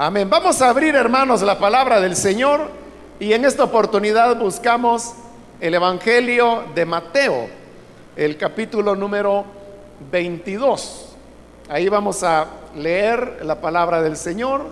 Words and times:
Amén. 0.00 0.30
Vamos 0.30 0.62
a 0.62 0.68
abrir, 0.68 0.94
hermanos, 0.94 1.42
la 1.42 1.58
palabra 1.58 2.00
del 2.00 2.14
Señor 2.14 2.70
y 3.18 3.32
en 3.32 3.44
esta 3.44 3.64
oportunidad 3.64 4.36
buscamos 4.36 5.12
el 5.60 5.74
Evangelio 5.74 6.62
de 6.72 6.86
Mateo, 6.86 7.48
el 8.14 8.36
capítulo 8.36 8.94
número 8.94 9.44
22. 10.08 11.16
Ahí 11.68 11.88
vamos 11.88 12.22
a 12.22 12.46
leer 12.76 13.40
la 13.42 13.60
palabra 13.60 14.00
del 14.00 14.16
Señor. 14.16 14.66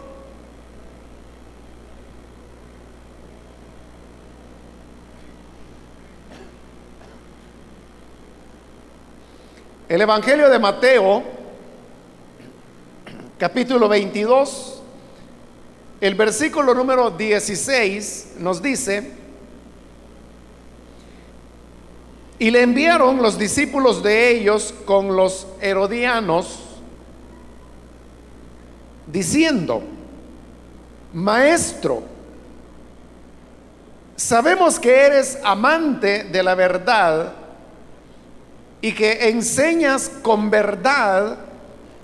El 9.88 10.00
Evangelio 10.02 10.48
de 10.48 10.58
Mateo, 10.60 11.24
capítulo 13.40 13.88
22, 13.88 14.75
el 16.00 16.14
versículo 16.14 16.74
número 16.74 17.10
16 17.10 18.34
nos 18.38 18.60
dice, 18.60 19.12
y 22.38 22.50
le 22.50 22.62
enviaron 22.62 23.22
los 23.22 23.38
discípulos 23.38 24.02
de 24.02 24.30
ellos 24.30 24.74
con 24.84 25.16
los 25.16 25.46
herodianos, 25.60 26.60
diciendo, 29.06 29.82
Maestro, 31.14 32.02
sabemos 34.16 34.78
que 34.78 34.94
eres 34.94 35.38
amante 35.42 36.24
de 36.24 36.42
la 36.42 36.54
verdad, 36.54 37.32
y 38.82 38.92
que 38.92 39.30
enseñas 39.30 40.10
con 40.22 40.50
verdad 40.50 41.38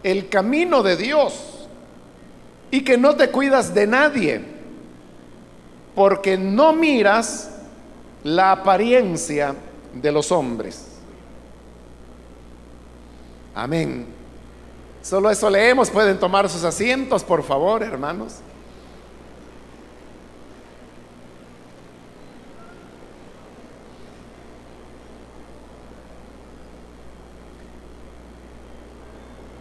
el 0.03 0.29
camino 0.31 0.83
de 0.83 0.97
Dios 0.97 1.52
y 2.73 2.83
que 2.83 2.97
no 2.97 3.15
te 3.15 3.31
cuidas 3.31 3.75
de 3.75 3.87
nadie, 3.87 4.41
porque 5.95 6.39
no 6.39 6.73
miras 6.73 7.51
la 8.25 8.51
apariencia 8.51 9.55
de 9.93 10.11
los 10.11 10.33
hombres. 10.33 10.87
Amén. 13.55 14.07
Solo 15.03 15.31
eso 15.31 15.51
leemos. 15.51 15.91
Pueden 15.91 16.19
tomar 16.19 16.49
sus 16.49 16.65
asientos, 16.65 17.23
por 17.23 17.43
favor, 17.43 17.83
hermanos. 17.83 18.37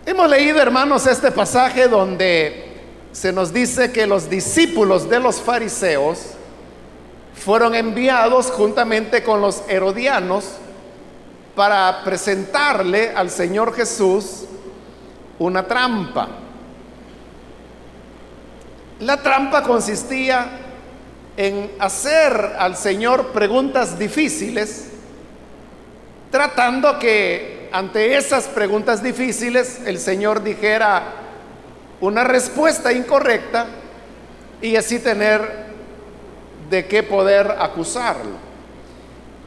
Hemos 0.06 0.30
leído, 0.30 0.62
hermanos, 0.62 1.06
este 1.08 1.30
pasaje 1.30 1.90
donde 1.90 2.71
se 3.12 3.34
nos 3.34 3.54
dice 3.54 3.92
que 3.92 4.08
los 4.08 4.30
discípulos 4.30 5.10
de 5.10 5.20
los 5.20 5.42
fariseos 5.42 6.20
fueron 7.34 7.76
enviados 7.76 8.52
juntamente 8.52 9.24
con 9.24 9.42
los 9.42 9.64
herodianos 9.68 10.46
para 11.56 12.04
presentarle 12.04 13.12
al 13.16 13.30
Señor 13.30 13.74
Jesús 13.74 14.46
una 15.40 15.68
trampa. 15.68 16.30
La 19.00 19.18
trampa 19.18 19.64
consistía 19.64 20.60
en 21.36 21.72
hacer 21.80 22.56
al 22.58 22.76
Señor 22.78 23.28
preguntas 23.28 23.98
difíciles, 23.98 24.92
tratando 26.30 27.00
que 27.00 27.70
ante 27.72 28.16
esas 28.16 28.48
preguntas 28.48 29.02
difíciles 29.02 29.82
el 29.86 29.98
Señor 29.98 30.44
dijera 30.44 31.21
una 32.02 32.24
respuesta 32.24 32.92
incorrecta 32.92 33.68
y 34.62 34.76
así 34.76 35.00
tener 35.00 35.72
de 36.70 36.86
qué 36.88 37.04
poder 37.04 37.56
acusarlo. 37.60 38.52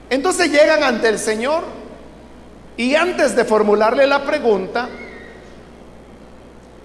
Entonces 0.08 0.50
llegan 0.50 0.82
ante 0.82 1.08
el 1.08 1.18
Señor 1.18 1.64
y 2.76 2.94
antes 2.94 3.34
de 3.34 3.44
formularle 3.44 4.06
la 4.06 4.24
pregunta, 4.24 4.88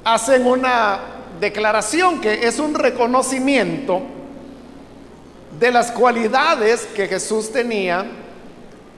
hacen 0.03 0.45
una 0.45 0.99
declaración 1.39 2.21
que 2.21 2.47
es 2.47 2.59
un 2.59 2.73
reconocimiento 2.73 4.01
de 5.59 5.71
las 5.71 5.91
cualidades 5.91 6.87
que 6.95 7.07
Jesús 7.07 7.51
tenía 7.51 8.05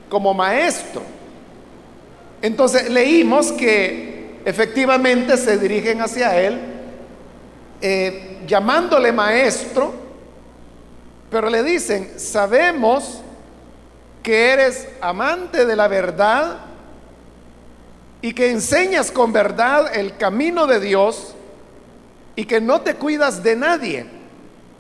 como 0.09 0.33
maestro. 0.33 1.01
Entonces 2.41 2.89
leímos 2.89 3.51
que 3.51 4.10
efectivamente 4.45 5.37
se 5.37 5.57
dirigen 5.57 6.01
hacia 6.01 6.39
él 6.39 6.59
eh, 7.81 8.39
llamándole 8.45 9.11
maestro, 9.11 9.93
pero 11.29 11.49
le 11.49 11.63
dicen, 11.63 12.13
sabemos 12.17 13.21
que 14.21 14.49
eres 14.49 14.87
amante 15.01 15.65
de 15.65 15.75
la 15.75 15.87
verdad 15.87 16.57
y 18.21 18.33
que 18.33 18.51
enseñas 18.51 19.11
con 19.11 19.33
verdad 19.33 19.95
el 19.95 20.15
camino 20.17 20.67
de 20.67 20.79
Dios 20.79 21.33
y 22.35 22.45
que 22.45 22.61
no 22.61 22.81
te 22.81 22.95
cuidas 22.95 23.41
de 23.41 23.55
nadie, 23.55 24.05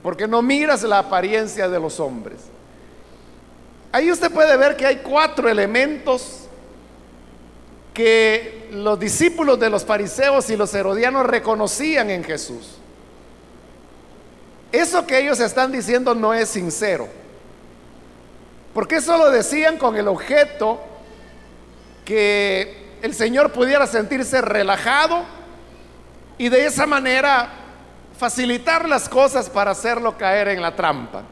porque 0.03 0.27
no 0.27 0.41
miras 0.41 0.83
la 0.83 0.99
apariencia 0.99 1.67
de 1.67 1.79
los 1.79 1.99
hombres. 1.99 2.39
Ahí 3.91 4.11
usted 4.11 4.31
puede 4.31 4.55
ver 4.57 4.77
que 4.77 4.85
hay 4.85 4.97
cuatro 4.97 5.49
elementos 5.49 6.47
que 7.93 8.69
los 8.71 8.99
discípulos 8.99 9.59
de 9.59 9.69
los 9.69 9.85
fariseos 9.85 10.49
y 10.49 10.55
los 10.55 10.73
herodianos 10.73 11.25
reconocían 11.25 12.09
en 12.09 12.23
Jesús. 12.23 12.77
Eso 14.71 15.05
que 15.05 15.19
ellos 15.19 15.39
están 15.39 15.71
diciendo 15.71 16.15
no 16.15 16.33
es 16.33 16.49
sincero. 16.49 17.07
Porque 18.73 18.95
eso 18.95 19.17
lo 19.17 19.29
decían 19.29 19.77
con 19.77 19.97
el 19.97 20.07
objeto 20.07 20.79
que 22.05 22.95
el 23.01 23.13
Señor 23.13 23.51
pudiera 23.51 23.85
sentirse 23.85 24.41
relajado 24.41 25.23
y 26.37 26.47
de 26.47 26.65
esa 26.65 26.85
manera 26.85 27.49
facilitar 28.17 28.87
las 28.87 29.09
cosas 29.09 29.49
para 29.49 29.71
hacerlo 29.71 30.17
caer 30.17 30.47
en 30.49 30.61
la 30.61 30.75
trampa. 30.75 31.23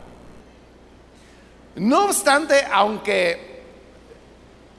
No 1.75 2.05
obstante, 2.05 2.65
aunque 2.71 3.48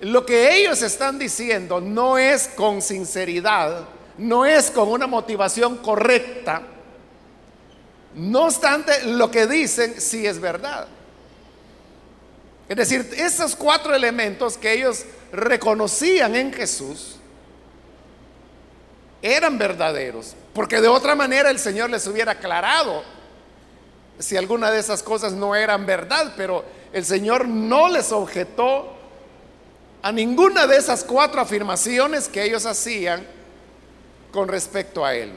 lo 0.00 0.24
que 0.24 0.56
ellos 0.56 0.82
están 0.82 1.18
diciendo 1.18 1.80
no 1.80 2.16
es 2.16 2.48
con 2.48 2.80
sinceridad, 2.80 3.86
no 4.16 4.46
es 4.46 4.70
con 4.70 4.88
una 4.88 5.06
motivación 5.06 5.78
correcta. 5.78 6.62
No 8.14 8.44
obstante, 8.44 9.04
lo 9.04 9.30
que 9.30 9.46
dicen 9.46 10.00
sí 10.00 10.26
es 10.26 10.40
verdad. 10.40 10.88
Es 12.68 12.76
decir, 12.76 13.08
esos 13.16 13.56
cuatro 13.56 13.94
elementos 13.94 14.56
que 14.56 14.72
ellos 14.72 15.04
reconocían 15.32 16.34
en 16.34 16.52
Jesús 16.52 17.16
eran 19.22 19.58
verdaderos, 19.58 20.34
porque 20.54 20.80
de 20.80 20.88
otra 20.88 21.14
manera 21.14 21.50
el 21.50 21.58
Señor 21.58 21.90
les 21.90 22.06
hubiera 22.06 22.32
aclarado 22.32 23.02
si 24.18 24.36
alguna 24.36 24.70
de 24.70 24.78
esas 24.78 25.02
cosas 25.02 25.32
no 25.32 25.54
eran 25.54 25.84
verdad, 25.84 26.34
pero 26.36 26.64
el 26.92 27.04
Señor 27.04 27.48
no 27.48 27.88
les 27.88 28.12
objetó 28.12 28.99
a 30.02 30.12
ninguna 30.12 30.66
de 30.66 30.76
esas 30.76 31.04
cuatro 31.04 31.40
afirmaciones 31.40 32.28
que 32.28 32.42
ellos 32.42 32.64
hacían 32.66 33.26
con 34.32 34.48
respecto 34.48 35.04
a 35.04 35.14
él. 35.14 35.32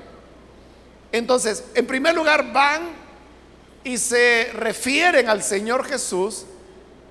Entonces, 1.12 1.63
en 1.75 1.85
primer 1.85 2.16
lugar, 2.16 2.51
van 2.53 2.81
y 3.84 3.97
se 3.97 4.50
refieren 4.53 5.29
al 5.29 5.44
Señor 5.44 5.85
Jesús 5.85 6.46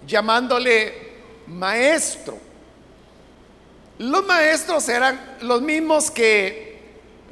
llamándole 0.06 1.12
maestro. 1.46 2.38
Los 3.98 4.24
maestros 4.24 4.88
eran 4.88 5.36
los 5.42 5.60
mismos 5.60 6.10
que 6.10 6.80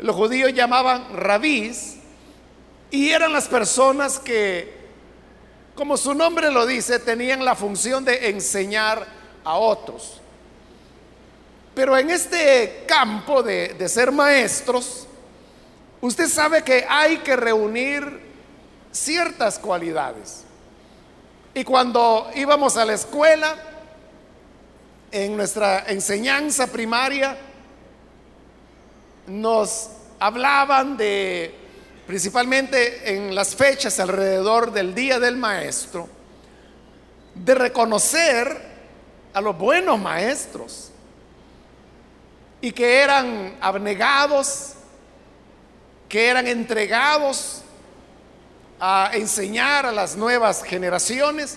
los 0.01 0.15
judíos 0.15 0.53
llamaban 0.53 1.17
rabís 1.17 1.97
y 2.91 3.11
eran 3.11 3.33
las 3.33 3.49
personas 3.49 4.19
que, 4.19 4.73
como 5.75 5.97
su 5.97 6.15
nombre 6.15 6.51
lo 6.51 6.67
dice, 6.67 6.99
tenían 6.99 7.45
la 7.45 7.55
función 7.55 8.05
de 8.05 8.29
enseñar 8.29 9.20
otros. 9.55 10.21
Pero 11.75 11.97
en 11.97 12.11
este 12.11 12.85
campo 12.87 13.43
de, 13.43 13.75
de 13.75 13.89
ser 13.89 14.13
maestros, 14.13 15.07
usted 16.01 16.29
sabe 16.29 16.63
que 16.63 16.85
hay 16.89 17.19
que 17.19 17.37
reunir 17.37 18.21
ciertas 18.91 19.59
cualidades. 19.59 20.45
Y 21.55 21.65
cuando 21.65 22.31
íbamos 22.35 22.77
a 22.77 22.85
la 22.85 22.95
escuela, 22.95 23.57
en 25.13 25.37
nuestra 25.37 25.87
enseñanza 25.89 26.69
primaria, 26.69 27.37
nos 29.27 29.91
hablaban 30.19 30.97
de, 30.97 31.55
principalmente 32.07 33.15
en 33.15 33.35
las 33.35 33.55
fechas 33.57 33.99
alrededor 33.99 34.73
del 34.73 34.95
Día 34.95 35.19
del 35.19 35.37
Maestro, 35.37 36.09
de 37.35 37.55
reconocer 37.55 38.70
a 39.33 39.41
los 39.41 39.57
buenos 39.57 39.99
maestros 39.99 40.91
y 42.61 42.73
que 42.73 42.99
eran 43.01 43.57
abnegados 43.61 44.75
que 46.11 46.27
eran 46.27 46.49
entregados 46.49 47.63
a 48.81 49.13
enseñar 49.15 49.87
a 49.87 49.93
las 49.93 50.17
nuevas 50.17 50.65
generaciones. 50.65 51.57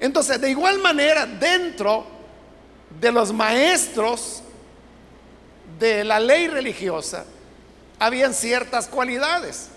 Entonces, 0.00 0.40
de 0.40 0.50
igual 0.50 0.80
manera, 0.80 1.24
dentro 1.24 2.04
de 3.00 3.12
los 3.12 3.32
maestros 3.32 4.42
de 5.78 6.02
la 6.02 6.18
ley 6.18 6.48
religiosa, 6.48 7.24
habían 8.00 8.34
ciertas 8.34 8.88
cualidades. 8.88 9.68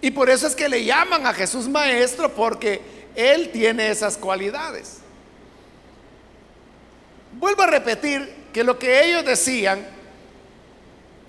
Y 0.00 0.10
por 0.10 0.28
eso 0.28 0.48
es 0.48 0.56
que 0.56 0.68
le 0.68 0.84
llaman 0.84 1.24
a 1.24 1.32
Jesús 1.32 1.68
maestro, 1.68 2.34
porque 2.34 2.82
Él 3.14 3.50
tiene 3.52 3.90
esas 3.90 4.16
cualidades. 4.16 5.01
Vuelvo 7.32 7.62
a 7.62 7.66
repetir 7.66 8.48
que 8.52 8.62
lo 8.62 8.78
que 8.78 9.04
ellos 9.04 9.24
decían 9.24 9.86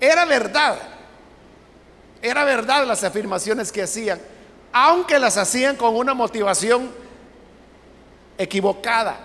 era 0.00 0.24
verdad. 0.24 0.78
Era 2.20 2.44
verdad 2.44 2.86
las 2.86 3.04
afirmaciones 3.04 3.70
que 3.70 3.82
hacían, 3.82 4.20
aunque 4.72 5.18
las 5.18 5.36
hacían 5.36 5.76
con 5.76 5.94
una 5.96 6.14
motivación 6.14 6.90
equivocada. 8.38 9.18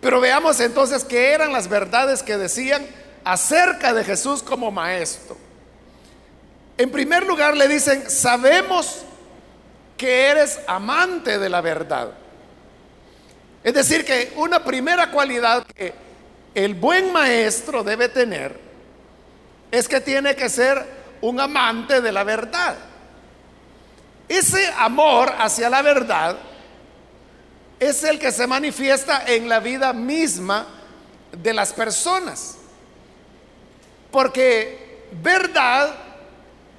Pero 0.00 0.20
veamos 0.20 0.60
entonces 0.60 1.04
qué 1.04 1.32
eran 1.32 1.52
las 1.52 1.68
verdades 1.68 2.22
que 2.22 2.36
decían 2.36 2.86
acerca 3.24 3.92
de 3.92 4.04
Jesús 4.04 4.42
como 4.42 4.70
maestro. 4.70 5.36
En 6.78 6.90
primer 6.90 7.26
lugar 7.26 7.56
le 7.56 7.66
dicen, 7.68 8.08
sabemos 8.10 9.02
que 9.96 10.26
eres 10.26 10.60
amante 10.66 11.38
de 11.38 11.48
la 11.48 11.60
verdad. 11.60 12.10
Es 13.66 13.74
decir, 13.74 14.04
que 14.04 14.32
una 14.36 14.62
primera 14.62 15.10
cualidad 15.10 15.66
que 15.66 15.92
el 16.54 16.74
buen 16.74 17.12
maestro 17.12 17.82
debe 17.82 18.08
tener 18.08 18.56
es 19.72 19.88
que 19.88 20.00
tiene 20.00 20.36
que 20.36 20.48
ser 20.48 20.86
un 21.20 21.40
amante 21.40 22.00
de 22.00 22.12
la 22.12 22.22
verdad. 22.22 22.76
Ese 24.28 24.72
amor 24.78 25.34
hacia 25.36 25.68
la 25.68 25.82
verdad 25.82 26.36
es 27.80 28.04
el 28.04 28.20
que 28.20 28.30
se 28.30 28.46
manifiesta 28.46 29.24
en 29.26 29.48
la 29.48 29.58
vida 29.58 29.92
misma 29.92 30.68
de 31.32 31.52
las 31.52 31.72
personas. 31.72 32.58
Porque 34.12 35.08
verdad 35.10 35.92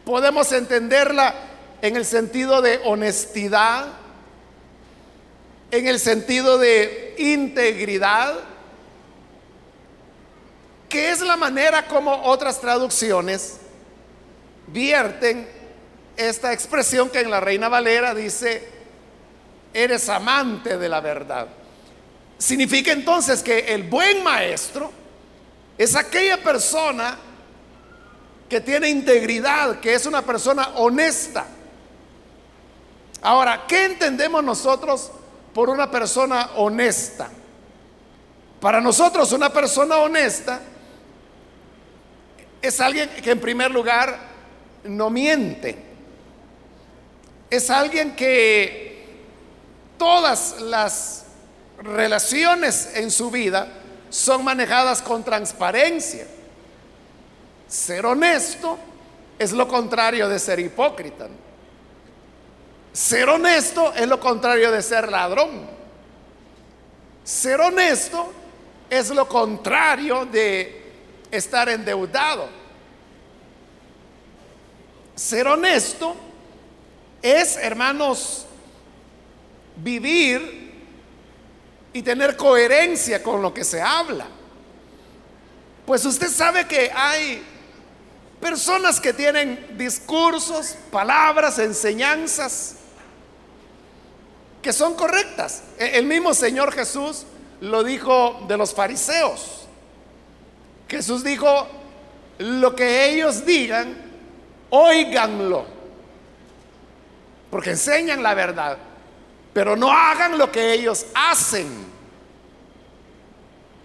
podemos 0.05 0.53
entenderla 0.53 1.35
en 1.81 1.97
el 1.97 2.05
sentido 2.05 2.61
de 2.61 2.79
honestidad, 2.85 3.87
en 5.71 5.87
el 5.87 5.99
sentido 5.99 6.57
de 6.57 7.15
integridad, 7.17 8.35
que 10.89 11.09
es 11.11 11.21
la 11.21 11.35
manera 11.35 11.87
como 11.87 12.23
otras 12.23 12.61
traducciones 12.61 13.57
vierten 14.67 15.47
esta 16.15 16.53
expresión 16.53 17.09
que 17.09 17.19
en 17.19 17.29
la 17.29 17.39
Reina 17.39 17.69
Valera 17.69 18.13
dice, 18.13 18.67
eres 19.73 20.09
amante 20.09 20.77
de 20.77 20.89
la 20.89 21.01
verdad. 21.01 21.47
Significa 22.37 22.91
entonces 22.91 23.43
que 23.43 23.59
el 23.73 23.83
buen 23.83 24.23
maestro 24.23 24.91
es 25.77 25.95
aquella 25.95 26.41
persona 26.41 27.17
que 28.49 28.61
tiene 28.61 28.89
integridad, 28.89 29.79
que 29.79 29.93
es 29.93 30.05
una 30.05 30.21
persona 30.21 30.69
honesta. 30.75 31.45
Ahora, 33.21 33.65
¿qué 33.67 33.85
entendemos 33.85 34.43
nosotros 34.43 35.11
por 35.57 35.71
una 35.71 35.89
persona 35.89 36.51
honesta. 36.57 37.31
Para 38.61 38.79
nosotros 38.79 39.31
una 39.31 39.51
persona 39.51 39.97
honesta 39.97 40.61
es 42.61 42.79
alguien 42.79 43.09
que 43.09 43.31
en 43.31 43.41
primer 43.41 43.71
lugar 43.71 44.19
no 44.83 45.09
miente. 45.09 45.75
Es 47.49 47.71
alguien 47.71 48.15
que 48.15 49.17
todas 49.97 50.61
las 50.61 51.25
relaciones 51.79 52.91
en 52.93 53.09
su 53.09 53.31
vida 53.31 53.67
son 54.11 54.43
manejadas 54.43 55.01
con 55.01 55.23
transparencia. 55.23 56.27
Ser 57.67 58.05
honesto 58.05 58.77
es 59.39 59.53
lo 59.53 59.67
contrario 59.67 60.29
de 60.29 60.37
ser 60.37 60.59
hipócrita. 60.59 61.27
Ser 62.97 63.29
honesto 63.29 63.93
es 63.93 64.07
lo 64.07 64.19
contrario 64.19 64.71
de 64.71 64.81
ser 64.81 65.07
ladrón. 65.07 65.67
Ser 67.23 67.61
honesto 67.61 68.33
es 68.89 69.11
lo 69.11 69.29
contrario 69.29 70.25
de 70.25 70.83
estar 71.29 71.69
endeudado. 71.69 72.49
Ser 75.13 75.45
honesto 75.45 76.15
es, 77.21 77.57
hermanos, 77.57 78.47
vivir 79.75 80.73
y 81.93 82.01
tener 82.01 82.35
coherencia 82.35 83.21
con 83.21 83.43
lo 83.43 83.53
que 83.53 83.63
se 83.63 83.79
habla. 83.79 84.25
Pues 85.85 86.03
usted 86.03 86.29
sabe 86.29 86.65
que 86.65 86.91
hay 86.91 87.43
personas 88.41 88.99
que 88.99 89.13
tienen 89.13 89.77
discursos, 89.77 90.75
palabras, 90.89 91.59
enseñanzas 91.59 92.77
que 94.67 94.73
son 94.73 94.95
correctas. 94.95 95.63
E, 95.79 95.97
el 95.97 96.05
mismo 96.05 96.33
Señor 96.33 96.73
Jesús 96.73 97.25
lo 97.61 97.85
dijo 97.85 98.43
de 98.49 98.57
los 98.57 98.73
fariseos. 98.73 99.65
Jesús 100.89 101.23
dijo, 101.23 101.69
lo 102.39 102.75
que 102.75 103.09
ellos 103.09 103.45
digan, 103.45 103.95
oíganlo, 104.69 105.65
porque 107.49 107.69
enseñan 107.69 108.21
la 108.21 108.33
verdad, 108.33 108.77
pero 109.53 109.77
no 109.77 109.89
hagan 109.89 110.37
lo 110.37 110.51
que 110.51 110.73
ellos 110.73 111.05
hacen. 111.15 111.69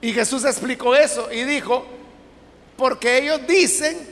Y 0.00 0.12
Jesús 0.12 0.44
explicó 0.44 0.96
eso 0.96 1.30
y 1.30 1.44
dijo, 1.44 1.86
porque 2.76 3.18
ellos 3.18 3.46
dicen, 3.46 4.04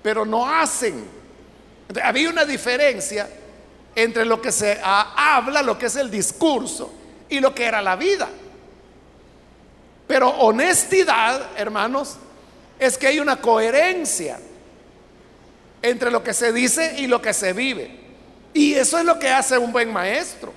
pero 0.00 0.24
no 0.24 0.48
hacen. 0.48 1.08
había 2.00 2.30
una 2.30 2.44
diferencia 2.44 3.28
entre 3.94 4.24
lo 4.24 4.40
que 4.40 4.52
se 4.52 4.80
habla, 4.82 5.62
lo 5.62 5.78
que 5.78 5.86
es 5.86 5.96
el 5.96 6.10
discurso 6.10 6.92
y 7.28 7.40
lo 7.40 7.54
que 7.54 7.64
era 7.64 7.80
la 7.80 7.96
vida. 7.96 8.28
Pero 10.06 10.28
honestidad, 10.28 11.50
hermanos, 11.56 12.16
es 12.78 12.98
que 12.98 13.06
hay 13.06 13.20
una 13.20 13.36
coherencia 13.36 14.38
entre 15.80 16.10
lo 16.10 16.22
que 16.22 16.34
se 16.34 16.52
dice 16.52 16.96
y 16.98 17.06
lo 17.06 17.20
que 17.22 17.32
se 17.32 17.52
vive. 17.52 18.00
Y 18.52 18.74
eso 18.74 18.98
es 18.98 19.04
lo 19.04 19.18
que 19.18 19.30
hace 19.30 19.58
un 19.58 19.72
buen 19.72 19.92
maestro. 19.92 20.52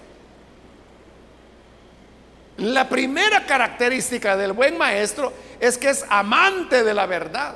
La 2.57 2.89
primera 2.89 3.45
característica 3.45 4.35
del 4.35 4.53
buen 4.53 4.77
maestro 4.77 5.31
es 5.59 5.77
que 5.77 5.89
es 5.89 6.05
amante 6.09 6.83
de 6.83 6.93
la 6.93 7.05
verdad. 7.05 7.55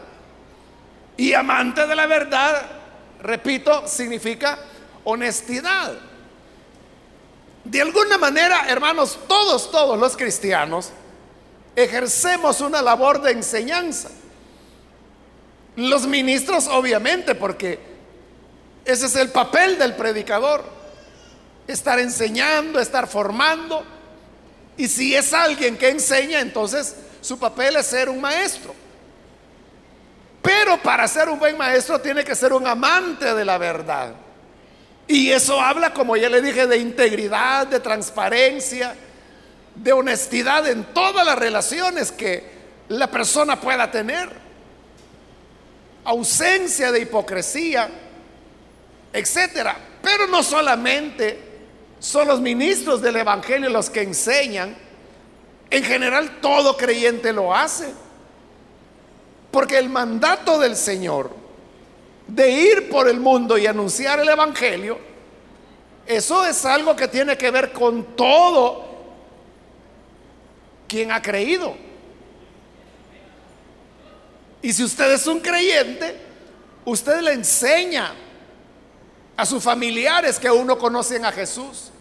Y 1.18 1.34
amante 1.34 1.86
de 1.88 1.96
la 1.96 2.08
verdad, 2.08 2.62
repito, 3.22 3.88
significa 3.88 4.58
honestidad. 5.04 5.94
De 7.64 7.82
alguna 7.82 8.18
manera, 8.18 8.66
hermanos, 8.68 9.20
todos, 9.28 9.70
todos 9.72 10.00
los 10.00 10.18
cristianos 10.18 10.90
ejercemos 11.76 12.62
una 12.62 12.82
labor 12.82 13.22
de 13.22 13.32
enseñanza. 13.32 14.10
Los 15.76 16.06
ministros, 16.06 16.68
obviamente, 16.68 17.36
porque 17.36 17.80
ese 18.84 19.06
es 19.06 19.16
el 19.16 19.30
papel 19.30 19.78
del 19.78 19.96
predicador, 19.96 20.64
estar 21.68 22.00
enseñando, 22.00 22.80
estar 22.80 23.08
formando. 23.08 23.84
Y 24.76 24.88
si 24.88 25.16
es 25.16 25.34
alguien 25.34 25.78
que 25.78 25.90
enseña, 25.90 26.42
entonces 26.42 26.96
su 27.22 27.38
papel 27.38 27.76
es 27.76 27.86
ser 27.86 28.10
un 28.10 28.20
maestro. 28.20 28.74
Pero 30.42 30.82
para 30.82 31.08
ser 31.08 31.30
un 31.30 31.38
buen 31.38 31.56
maestro 31.58 32.02
tiene 32.02 32.24
que 32.24 32.36
ser 32.36 32.52
un 32.52 32.66
amante 32.66 33.34
de 33.34 33.46
la 33.46 33.58
verdad. 33.58 34.16
Y 35.12 35.30
eso 35.30 35.60
habla, 35.60 35.94
como 35.94 36.16
ya 36.16 36.30
le 36.30 36.42
dije, 36.42 36.68
de 36.68 36.78
integridad, 36.78 37.68
de 37.68 37.82
transparencia, 37.82 38.96
de 39.76 39.92
honestidad 39.92 40.66
en 40.70 40.86
todas 40.86 41.26
las 41.26 41.38
relaciones 41.38 42.14
que 42.14 42.50
la 42.88 43.08
persona 43.08 43.60
pueda 43.60 43.92
tener. 43.92 44.30
Ausencia 46.06 46.94
de 46.94 47.02
hipocresía, 47.02 47.90
etcétera. 49.12 49.76
Pero 50.02 50.28
no 50.28 50.42
solamente 50.44 51.38
son 52.00 52.30
los 52.30 52.40
ministros 52.40 53.02
del 53.02 53.18
Evangelio 53.18 53.70
los 53.70 53.90
que 53.90 54.04
enseñan. 54.04 54.78
En 55.70 55.84
general 55.84 56.40
todo 56.40 56.78
creyente 56.78 57.34
lo 57.34 57.54
hace. 57.54 57.94
Porque 59.52 59.78
el 59.78 59.90
mandato 59.90 60.58
del 60.58 60.78
Señor 60.78 61.41
de 62.36 62.50
ir 62.50 62.90
por 62.90 63.08
el 63.08 63.20
mundo 63.20 63.58
y 63.58 63.68
anunciar 63.68 64.20
el 64.20 64.30
Evangelio, 64.30 64.98
eso 66.06 66.46
es 66.46 66.66
algo 66.66 66.96
que 66.96 67.08
tiene 67.08 67.38
que 67.38 67.52
ver 67.52 67.72
con 67.72 68.16
todo 68.16 68.86
quien 70.88 71.12
ha 71.12 71.22
creído. 71.22 71.76
Y 74.62 74.74
si 74.74 74.84
usted 74.84 75.12
es 75.14 75.26
un 75.28 75.40
creyente, 75.40 76.16
usted 76.86 77.22
le 77.22 77.34
enseña 77.34 78.14
a 79.36 79.46
sus 79.46 79.64
familiares 79.64 80.38
que 80.38 80.48
aún 80.48 80.68
no 80.68 80.78
conocen 80.78 81.26
a 81.26 81.32
Jesús, 81.32 81.92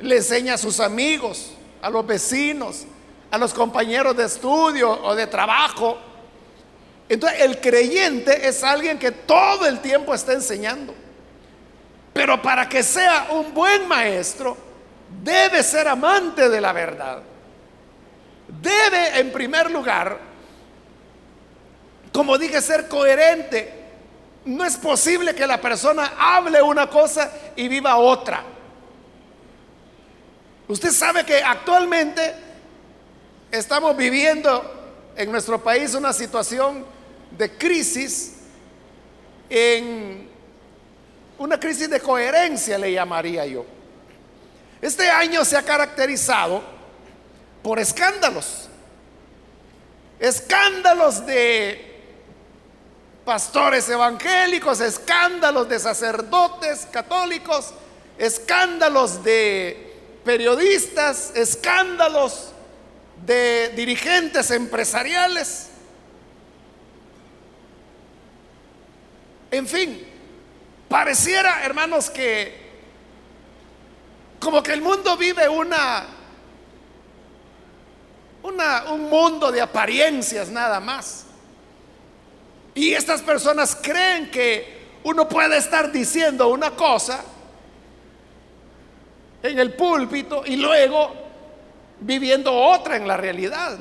le 0.00 0.16
enseña 0.16 0.54
a 0.54 0.58
sus 0.58 0.80
amigos, 0.80 1.52
a 1.80 1.90
los 1.90 2.06
vecinos, 2.06 2.84
a 3.30 3.38
los 3.38 3.54
compañeros 3.54 4.16
de 4.16 4.24
estudio 4.24 4.90
o 4.90 5.14
de 5.14 5.26
trabajo. 5.26 5.98
Entonces 7.08 7.40
el 7.40 7.60
creyente 7.60 8.46
es 8.46 8.62
alguien 8.62 8.98
que 8.98 9.10
todo 9.10 9.66
el 9.66 9.80
tiempo 9.80 10.14
está 10.14 10.32
enseñando. 10.32 10.94
Pero 12.12 12.40
para 12.42 12.68
que 12.68 12.82
sea 12.82 13.28
un 13.30 13.54
buen 13.54 13.86
maestro, 13.88 14.56
debe 15.22 15.62
ser 15.62 15.88
amante 15.88 16.48
de 16.48 16.60
la 16.60 16.72
verdad. 16.72 17.22
Debe, 18.48 19.20
en 19.20 19.32
primer 19.32 19.70
lugar, 19.70 20.18
como 22.12 22.36
dije, 22.36 22.60
ser 22.60 22.88
coherente. 22.88 23.74
No 24.44 24.64
es 24.64 24.76
posible 24.76 25.34
que 25.34 25.46
la 25.46 25.60
persona 25.60 26.14
hable 26.18 26.60
una 26.62 26.88
cosa 26.88 27.30
y 27.54 27.68
viva 27.68 27.96
otra. 27.96 28.42
Usted 30.68 30.90
sabe 30.90 31.24
que 31.24 31.42
actualmente 31.42 32.34
estamos 33.50 33.96
viviendo 33.96 35.12
en 35.16 35.30
nuestro 35.32 35.62
país 35.62 35.94
una 35.94 36.12
situación 36.12 36.84
de 37.36 37.50
crisis, 37.56 38.34
en 39.50 40.28
una 41.38 41.58
crisis 41.58 41.88
de 41.88 42.00
coherencia 42.00 42.78
le 42.78 42.92
llamaría 42.92 43.46
yo. 43.46 43.64
Este 44.80 45.08
año 45.10 45.44
se 45.44 45.56
ha 45.56 45.62
caracterizado 45.62 46.62
por 47.62 47.78
escándalos, 47.78 48.68
escándalos 50.18 51.24
de 51.26 51.88
pastores 53.24 53.88
evangélicos, 53.88 54.80
escándalos 54.80 55.68
de 55.68 55.78
sacerdotes 55.78 56.86
católicos, 56.90 57.74
escándalos 58.16 59.22
de 59.22 59.94
periodistas, 60.24 61.32
escándalos 61.34 62.52
de 63.26 63.72
dirigentes 63.76 64.50
empresariales. 64.50 65.68
En 69.50 69.66
fin, 69.66 70.06
pareciera, 70.88 71.64
hermanos, 71.64 72.10
que 72.10 72.68
como 74.40 74.62
que 74.62 74.72
el 74.72 74.82
mundo 74.82 75.16
vive 75.16 75.48
una, 75.48 76.06
una 78.42 78.84
un 78.92 79.08
mundo 79.08 79.50
de 79.50 79.60
apariencias 79.60 80.48
nada 80.48 80.80
más. 80.80 81.24
Y 82.74 82.92
estas 82.92 83.22
personas 83.22 83.76
creen 83.80 84.30
que 84.30 84.78
uno 85.04 85.28
puede 85.28 85.56
estar 85.56 85.90
diciendo 85.90 86.48
una 86.48 86.72
cosa 86.72 87.24
en 89.42 89.58
el 89.58 89.74
púlpito 89.74 90.42
y 90.44 90.56
luego 90.56 91.12
viviendo 92.00 92.52
otra 92.52 92.96
en 92.96 93.08
la 93.08 93.16
realidad. 93.16 93.78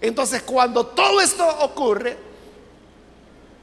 Entonces, 0.00 0.42
cuando 0.42 0.86
todo 0.86 1.20
esto 1.20 1.46
ocurre, 1.60 2.16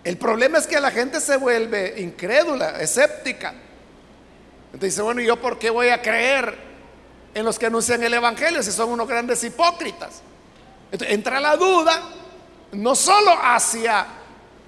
el 0.04 0.18
problema 0.18 0.58
es 0.58 0.68
que 0.68 0.80
la 0.80 0.92
gente 0.92 1.20
se 1.20 1.38
vuelve 1.38 1.96
incrédula, 1.98 2.82
escéptica. 2.82 3.54
Entonces 4.68 4.94
dice, 4.94 5.02
bueno, 5.02 5.22
¿y 5.22 5.26
yo 5.26 5.40
por 5.40 5.60
qué 5.60 5.70
voy 5.70 5.90
a 5.90 6.02
creer 6.02 6.58
en 7.34 7.46
los 7.46 7.60
que 7.60 7.68
anuncian 7.68 8.02
el 8.02 8.14
Evangelio 8.14 8.64
si 8.64 8.72
son 8.72 8.90
unos 8.90 9.08
grandes 9.08 9.44
hipócritas? 9.44 10.22
Entonces, 10.92 11.16
entra 11.16 11.40
la 11.40 11.56
duda, 11.56 12.02
no 12.72 12.96
solo 12.96 13.32
hacia 13.42 14.08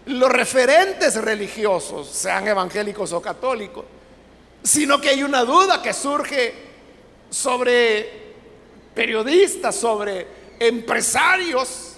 los 0.06 0.30
referentes 0.30 1.16
religiosos, 1.16 2.10
sean 2.10 2.48
evangélicos 2.48 3.12
o 3.14 3.22
católicos, 3.22 3.86
sino 4.62 5.00
que 5.02 5.10
hay 5.10 5.24
una 5.24 5.44
duda 5.44 5.82
que 5.82 5.94
surge 5.94 6.54
sobre 7.30 8.34
periodistas, 8.94 9.76
sobre 9.76 10.28
empresarios, 10.60 11.93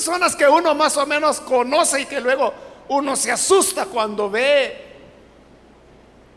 personas 0.00 0.34
que 0.34 0.48
uno 0.48 0.74
más 0.74 0.96
o 0.96 1.04
menos 1.04 1.40
conoce 1.40 2.00
y 2.00 2.06
que 2.06 2.22
luego 2.22 2.54
uno 2.88 3.14
se 3.16 3.30
asusta 3.30 3.84
cuando 3.84 4.30
ve 4.30 4.86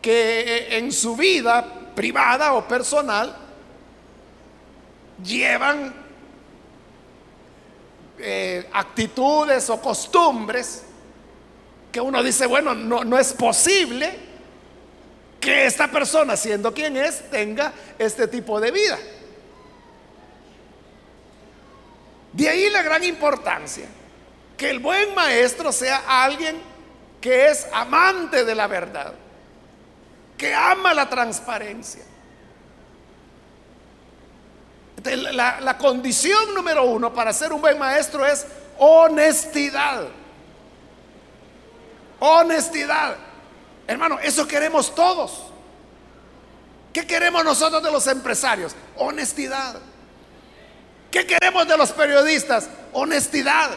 que 0.01 0.77
en 0.77 0.91
su 0.91 1.15
vida 1.15 1.63
privada 1.95 2.55
o 2.55 2.67
personal 2.67 3.33
llevan 5.23 5.93
eh, 8.19 8.67
actitudes 8.73 9.69
o 9.69 9.79
costumbres 9.79 10.83
que 11.89 12.01
uno 12.01 12.21
dice, 12.21 12.45
bueno, 12.47 12.75
no, 12.75 13.05
no 13.05 13.17
es 13.17 13.31
posible 13.31 14.13
que 15.39 15.67
esta 15.67 15.89
persona, 15.89 16.35
siendo 16.35 16.73
quien 16.73 16.97
es, 16.97 17.29
tenga 17.29 17.71
este 17.97 18.27
tipo 18.27 18.59
de 18.59 18.71
vida. 18.71 18.99
De 22.33 22.49
ahí 22.49 22.69
la 22.71 22.81
gran 22.81 23.03
importancia, 23.03 23.85
que 24.57 24.69
el 24.69 24.79
buen 24.79 25.13
maestro 25.13 25.71
sea 25.71 26.23
alguien 26.23 26.59
que 27.21 27.47
es 27.47 27.67
amante 27.71 28.43
de 28.43 28.55
la 28.55 28.67
verdad, 28.67 29.13
que 30.37 30.53
ama 30.53 30.93
la 30.93 31.07
transparencia. 31.09 32.03
La, 35.03 35.77
condición 35.77 36.53
número 36.53 36.85
uno 36.85 37.13
para 37.13 37.33
ser 37.33 37.53
un 37.53 37.61
buen 37.61 37.77
maestro 37.77 38.25
es 38.25 38.45
honestidad. 38.77 40.07
Honestidad. 42.19 43.17
Hermano, 43.85 44.17
eso 44.19 44.47
queremos 44.47 44.95
todos. 44.95 45.43
¿Qué 46.93 47.05
queremos 47.05 47.43
nosotros 47.43 47.83
de 47.83 47.91
los 47.91 48.07
empresarios? 48.07 48.75
Honestidad. 48.95 49.75
¿Qué 51.13 51.27
queremos 51.27 51.67
de 51.67 51.77
los 51.77 51.91
periodistas? 51.91 52.67
Honestidad. 52.91 53.69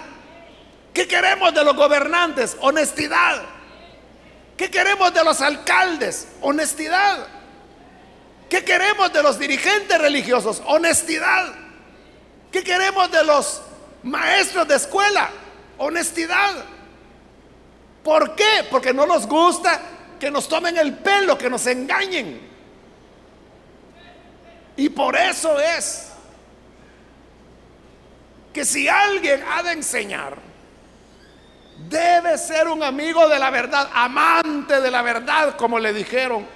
¿Qué 0.95 1.07
queremos 1.07 1.53
de 1.53 1.63
los 1.63 1.77
gobernantes? 1.77 2.57
Honestidad. 2.63 3.43
¿Qué 4.57 4.71
queremos 4.71 5.13
de 5.13 5.23
los 5.23 5.43
alcaldes? 5.43 6.29
Honestidad. 6.41 7.27
¿Qué 8.49 8.65
queremos 8.65 9.13
de 9.13 9.23
los 9.23 9.39
dirigentes 9.39 9.99
religiosos? 9.99 10.63
Honestidad. 10.65 11.53
¿Qué 12.51 12.65
queremos 12.65 13.13
de 13.13 13.23
los 13.23 13.61
maestros 14.03 14.67
de 14.67 14.77
escuela? 14.77 15.29
Honestidad. 15.77 16.65
¿Por 18.03 18.35
qué? 18.35 18.67
Porque 18.71 18.95
no 18.95 19.05
nos 19.05 19.27
gusta 19.27 19.79
que 20.19 20.31
nos 20.31 20.49
tomen 20.49 20.79
el 20.79 20.95
pelo, 20.95 21.37
que 21.37 21.51
nos 21.51 21.67
engañen. 21.67 22.41
Y 24.79 24.89
por 24.89 25.15
eso 25.15 25.61
es 25.61 26.16
que 28.57 28.65
si 28.65 28.89
alguien 28.89 29.45
ha 29.47 29.63
de 29.63 29.73
enseñar, 29.73 30.35
debe 31.91 32.39
ser 32.39 32.69
un 32.69 32.83
amigo 32.83 33.29
de 33.29 33.39
la 33.39 33.51
verdad, 33.51 33.91
amante 33.93 34.81
de 34.81 34.91
la 34.91 35.03
verdad, 35.03 35.57
como 35.57 35.79
le 35.79 35.93
dijeron 35.93 36.47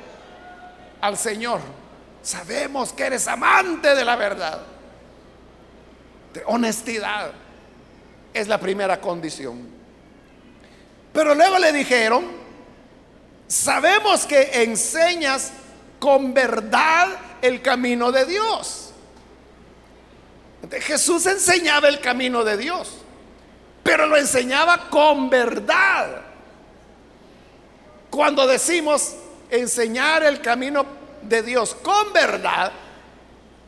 al 1.02 1.18
Señor. 1.18 1.60
Sabemos 2.22 2.94
que 2.94 3.02
eres 3.02 3.28
amante 3.28 3.94
de 3.94 4.02
la 4.02 4.16
verdad. 4.16 4.62
De 6.32 6.42
honestidad 6.46 7.32
es 8.32 8.48
la 8.48 8.58
primera 8.58 8.98
condición. 8.98 9.68
Pero 11.12 11.34
luego 11.34 11.58
le 11.58 11.70
dijeron, 11.70 12.24
sabemos 13.46 14.24
que 14.24 14.62
enseñas 14.62 15.52
con 15.98 16.32
verdad 16.32 17.08
el 17.42 17.60
camino 17.60 18.10
de 18.10 18.24
Dios. 18.24 18.89
Jesús 20.70 21.26
enseñaba 21.26 21.88
el 21.88 22.00
camino 22.00 22.44
de 22.44 22.56
Dios, 22.56 22.98
pero 23.82 24.06
lo 24.06 24.16
enseñaba 24.16 24.88
con 24.88 25.28
verdad. 25.28 26.22
Cuando 28.10 28.46
decimos 28.46 29.14
enseñar 29.50 30.22
el 30.22 30.40
camino 30.40 30.86
de 31.22 31.42
Dios 31.42 31.74
con 31.74 32.12
verdad, 32.12 32.72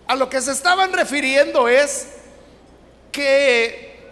a 0.07 0.15
lo 0.15 0.29
que 0.29 0.41
se 0.41 0.53
estaban 0.53 0.93
refiriendo 0.93 1.69
es 1.69 2.09
que 3.11 4.11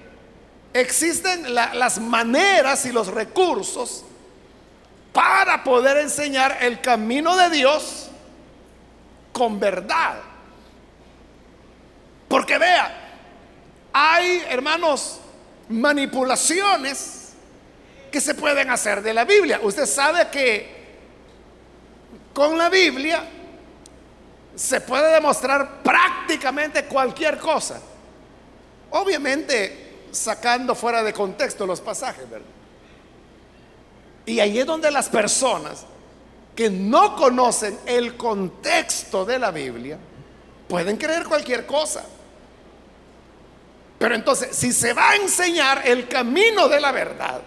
existen 0.73 1.55
las 1.55 2.01
maneras 2.01 2.87
y 2.87 2.93
los 2.93 3.09
recursos 3.09 4.05
para 5.13 5.65
poder 5.65 5.99
enseñar 5.99 6.59
el 6.61 6.81
camino 6.81 7.37
de 7.37 7.51
Dios 7.51 8.09
con 9.33 9.59
verdad. 9.59 10.30
Porque 12.31 12.59
vea, 12.59 12.97
hay, 13.93 14.45
hermanos, 14.49 15.19
manipulaciones 15.69 17.33
que 18.09 18.21
se 18.21 18.37
pueden 18.37 18.71
hacer 18.71 19.03
de 19.03 19.13
la 19.13 19.25
Biblia. 19.25 19.59
Usted 19.61 19.85
sabe 19.85 20.29
que 20.29 20.81
con 22.33 22.57
la 22.57 22.69
Biblia 22.69 23.25
se 24.55 24.81
puede 24.81 25.13
demostrar 25.13 25.83
prácticamente 25.83 26.85
cualquier 26.85 27.37
cosa. 27.37 27.81
Obviamente 28.91 30.05
sacando 30.13 30.77
fuera 30.77 31.03
de 31.03 31.13
contexto 31.13 31.67
los 31.67 31.81
pasajes, 31.81 32.31
¿verdad? 32.31 32.47
Y 34.25 34.39
ahí 34.39 34.61
es 34.61 34.67
donde 34.67 34.93
las 34.93 35.09
personas 35.09 35.85
que 36.55 36.71
no 36.71 37.17
conocen 37.17 37.77
el 37.87 38.17
contexto 38.17 39.25
de 39.25 39.37
la 39.41 39.51
Biblia 39.51 39.99
pueden 40.69 40.97
creer 40.97 41.25
cualquier 41.25 41.67
cosa. 41.67 42.05
Pero 44.01 44.15
entonces, 44.15 44.57
si 44.57 44.73
se 44.73 44.95
va 44.95 45.11
a 45.11 45.17
enseñar 45.17 45.83
el 45.87 46.09
camino 46.09 46.71
de 46.71 46.81
la 46.81 46.91
verdad, 46.91 47.43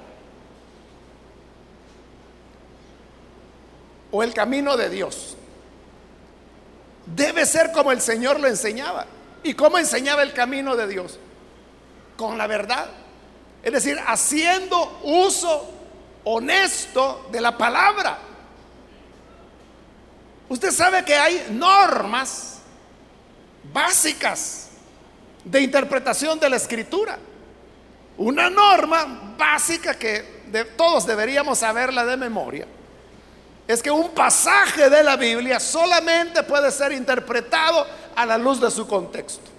o 4.11 4.21
el 4.21 4.35
camino 4.35 4.77
de 4.77 4.87
Dios, 4.91 5.35
debe 7.07 7.47
ser 7.47 7.71
como 7.71 7.91
el 7.91 8.01
Señor 8.01 8.39
lo 8.39 8.47
enseñaba. 8.47 9.07
¿Y 9.41 9.55
cómo 9.55 9.79
enseñaba 9.79 10.21
el 10.21 10.31
camino 10.33 10.75
de 10.75 10.85
Dios? 10.85 11.17
Con 12.17 12.37
la 12.37 12.45
verdad. 12.45 12.87
Es 13.63 13.73
decir, 13.73 13.99
haciendo 14.05 14.99
uso 15.01 15.73
honesto 16.23 17.29
de 17.31 17.41
la 17.41 17.57
palabra. 17.57 18.19
Usted 20.49 20.69
sabe 20.69 21.03
que 21.03 21.15
hay 21.15 21.47
normas 21.49 22.59
básicas 23.73 24.62
de 25.43 25.61
interpretación 25.61 26.39
de 26.39 26.49
la 26.49 26.55
escritura. 26.55 27.17
Una 28.17 28.49
norma 28.49 29.33
básica 29.37 29.95
que 29.95 30.43
todos 30.77 31.05
deberíamos 31.05 31.59
saberla 31.59 32.05
de 32.05 32.17
memoria 32.17 32.67
es 33.67 33.81
que 33.81 33.89
un 33.89 34.09
pasaje 34.09 34.89
de 34.89 35.03
la 35.03 35.15
Biblia 35.15 35.59
solamente 35.59 36.43
puede 36.43 36.71
ser 36.71 36.91
interpretado 36.91 37.87
a 38.15 38.25
la 38.25 38.37
luz 38.37 38.59
de 38.59 38.69
su 38.69 38.85
contexto. 38.87 39.49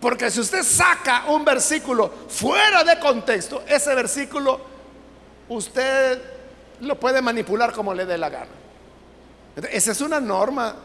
Porque 0.00 0.30
si 0.30 0.40
usted 0.40 0.62
saca 0.62 1.24
un 1.28 1.44
versículo 1.44 2.12
fuera 2.28 2.84
de 2.84 2.98
contexto, 2.98 3.64
ese 3.66 3.94
versículo 3.94 4.60
usted 5.48 6.20
lo 6.80 6.98
puede 6.98 7.22
manipular 7.22 7.72
como 7.72 7.94
le 7.94 8.06
dé 8.06 8.18
la 8.18 8.28
gana. 8.28 8.50
Esa 9.70 9.92
es 9.92 10.00
una 10.00 10.20
norma 10.20 10.76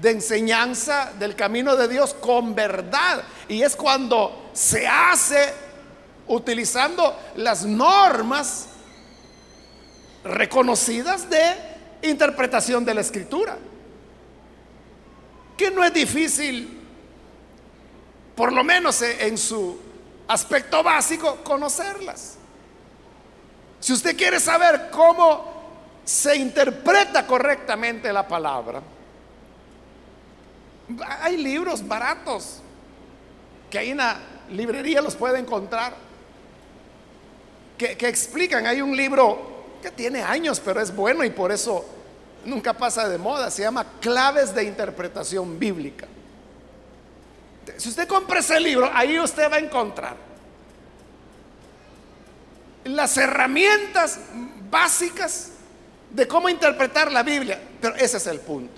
de 0.00 0.10
enseñanza 0.10 1.12
del 1.18 1.34
camino 1.34 1.76
de 1.76 1.88
Dios 1.88 2.14
con 2.14 2.54
verdad. 2.54 3.22
Y 3.48 3.62
es 3.62 3.76
cuando 3.76 4.50
se 4.52 4.86
hace 4.86 5.52
utilizando 6.28 7.16
las 7.36 7.64
normas 7.64 8.66
reconocidas 10.24 11.28
de 11.30 11.56
interpretación 12.02 12.84
de 12.84 12.94
la 12.94 13.00
escritura. 13.00 13.56
Que 15.56 15.70
no 15.70 15.82
es 15.82 15.92
difícil, 15.92 16.78
por 18.34 18.52
lo 18.52 18.62
menos 18.62 19.00
en 19.00 19.38
su 19.38 19.80
aspecto 20.28 20.82
básico, 20.82 21.38
conocerlas. 21.42 22.36
Si 23.80 23.92
usted 23.92 24.16
quiere 24.16 24.40
saber 24.40 24.90
cómo 24.90 25.54
se 26.04 26.36
interpreta 26.36 27.26
correctamente 27.26 28.12
la 28.12 28.26
palabra, 28.26 28.82
hay 31.20 31.36
libros 31.36 31.86
baratos 31.86 32.60
que 33.70 33.90
en 33.90 33.98
la 33.98 34.18
librería 34.50 35.02
los 35.02 35.16
puede 35.16 35.38
encontrar 35.38 35.94
que, 37.76 37.96
que 37.96 38.08
explican. 38.08 38.66
Hay 38.66 38.80
un 38.80 38.96
libro 38.96 39.64
que 39.82 39.90
tiene 39.90 40.22
años, 40.22 40.60
pero 40.60 40.80
es 40.80 40.94
bueno 40.94 41.24
y 41.24 41.30
por 41.30 41.52
eso 41.52 41.84
nunca 42.44 42.72
pasa 42.72 43.08
de 43.08 43.18
moda. 43.18 43.50
Se 43.50 43.62
llama 43.62 43.84
Claves 44.00 44.54
de 44.54 44.64
Interpretación 44.64 45.58
Bíblica. 45.58 46.06
Si 47.76 47.88
usted 47.88 48.06
compra 48.06 48.40
ese 48.40 48.58
libro, 48.60 48.90
ahí 48.94 49.18
usted 49.18 49.50
va 49.50 49.56
a 49.56 49.58
encontrar 49.58 50.26
las 52.84 53.16
herramientas 53.16 54.20
básicas 54.70 55.50
de 56.10 56.26
cómo 56.28 56.48
interpretar 56.48 57.10
la 57.12 57.22
Biblia. 57.22 57.60
Pero 57.80 57.96
ese 57.96 58.16
es 58.16 58.26
el 58.26 58.40
punto, 58.40 58.75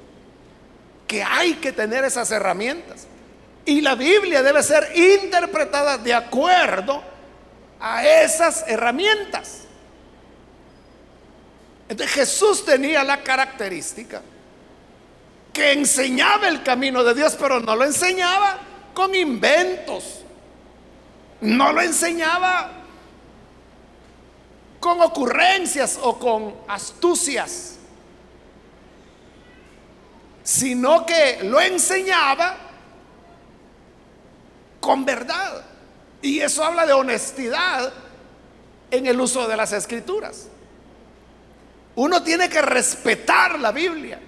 que 1.09 1.25
hay 1.25 1.55
que 1.55 1.73
tener 1.73 2.05
esas 2.05 2.31
herramientas. 2.31 3.09
Y 3.65 3.81
la 3.81 3.97
Biblia 3.97 4.43
debe 4.43 4.63
ser 4.63 4.97
interpretada 4.97 5.99
de 5.99 6.15
acuerdo 6.15 7.03
a 7.81 8.07
esas 8.07 8.65
herramientas. 8.69 9.63
Entonces 11.89 12.15
Jesús 12.15 12.65
tenía 12.65 13.03
la 13.03 13.23
característica 13.23 14.23
que 15.53 15.73
enseñaba 15.73 16.49
el 16.49 16.63
camino 16.63 17.03
de 17.03 17.15
Dios, 17.15 17.37
pero 17.39 17.61
no 17.61 17.75
lo 17.75 17.85
enseñaba 17.85 18.59
con 18.95 19.15
inventos, 19.15 20.21
no 21.41 21.73
lo 21.73 21.81
enseñaba 21.81 22.73
con 24.81 25.01
ocurrencias 25.01 25.99
o 26.03 26.19
con 26.19 26.55
astucias, 26.69 27.78
sino 30.49 31.05
que 31.05 31.41
lo 31.43 31.61
enseñaba 31.61 32.57
con 34.81 35.05
verdad. 35.05 35.63
Y 36.23 36.41
eso 36.41 36.65
habla 36.65 36.87
de 36.87 36.95
honestidad 36.95 37.93
en 38.91 39.07
el 39.07 39.21
uso 39.21 39.47
de 39.47 39.59
las 39.59 39.73
escrituras. 39.75 40.49
Uno 41.97 42.23
tiene 42.23 42.49
que 42.49 42.63
respetar 42.63 43.59
la 43.59 43.73
Biblia. 43.73 44.21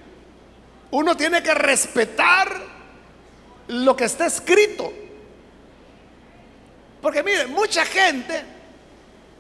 Uno 0.91 1.17
tiene 1.17 1.43
que 1.43 1.55
respetar 1.55 2.55
lo 3.69 3.97
que 3.97 4.05
está 4.05 4.27
escrito. 4.27 4.93
Porque 7.01 7.23
mire, 7.23 7.47
mucha 7.47 7.87
gente 7.87 8.45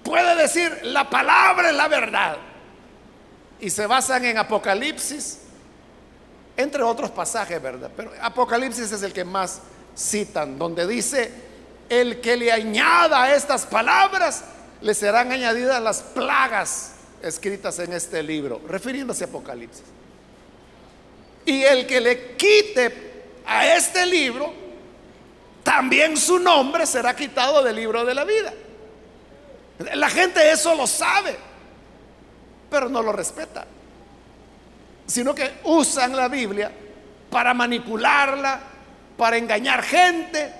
puede 0.02 0.34
decir 0.34 0.80
la 0.84 1.10
palabra 1.10 1.68
es 1.68 1.76
la 1.76 1.88
verdad. 1.88 2.38
Y 3.60 3.68
se 3.68 3.84
basan 3.84 4.24
en 4.24 4.38
Apocalipsis, 4.38 5.40
entre 6.56 6.82
otros 6.82 7.10
pasajes, 7.10 7.60
¿verdad? 7.60 7.90
Pero 7.96 8.12
Apocalipsis 8.20 8.92
es 8.92 9.02
el 9.02 9.12
que 9.12 9.24
más 9.24 9.60
citan, 9.96 10.58
donde 10.58 10.86
dice, 10.86 11.30
el 11.88 12.20
que 12.20 12.36
le 12.36 12.52
añada 12.52 13.22
a 13.22 13.34
estas 13.34 13.66
palabras, 13.66 14.44
le 14.80 14.94
serán 14.94 15.32
añadidas 15.32 15.82
las 15.82 16.02
plagas 16.02 16.92
escritas 17.22 17.78
en 17.78 17.92
este 17.92 18.22
libro, 18.22 18.60
refiriéndose 18.66 19.24
a 19.24 19.26
Apocalipsis. 19.26 19.84
Y 21.44 21.62
el 21.62 21.86
que 21.86 22.00
le 22.00 22.36
quite 22.36 23.10
a 23.46 23.74
este 23.74 24.06
libro, 24.06 24.52
también 25.62 26.16
su 26.16 26.38
nombre 26.38 26.86
será 26.86 27.14
quitado 27.14 27.62
del 27.62 27.76
libro 27.76 28.04
de 28.04 28.14
la 28.14 28.24
vida. 28.24 28.52
La 29.94 30.10
gente 30.10 30.50
eso 30.50 30.74
lo 30.74 30.86
sabe, 30.86 31.36
pero 32.70 32.88
no 32.88 33.02
lo 33.02 33.12
respeta. 33.12 33.66
Sino 35.10 35.34
que 35.34 35.60
usan 35.64 36.14
la 36.14 36.28
Biblia 36.28 36.70
para 37.30 37.52
manipularla, 37.52 38.60
para 39.16 39.36
engañar 39.36 39.82
gente. 39.82 40.52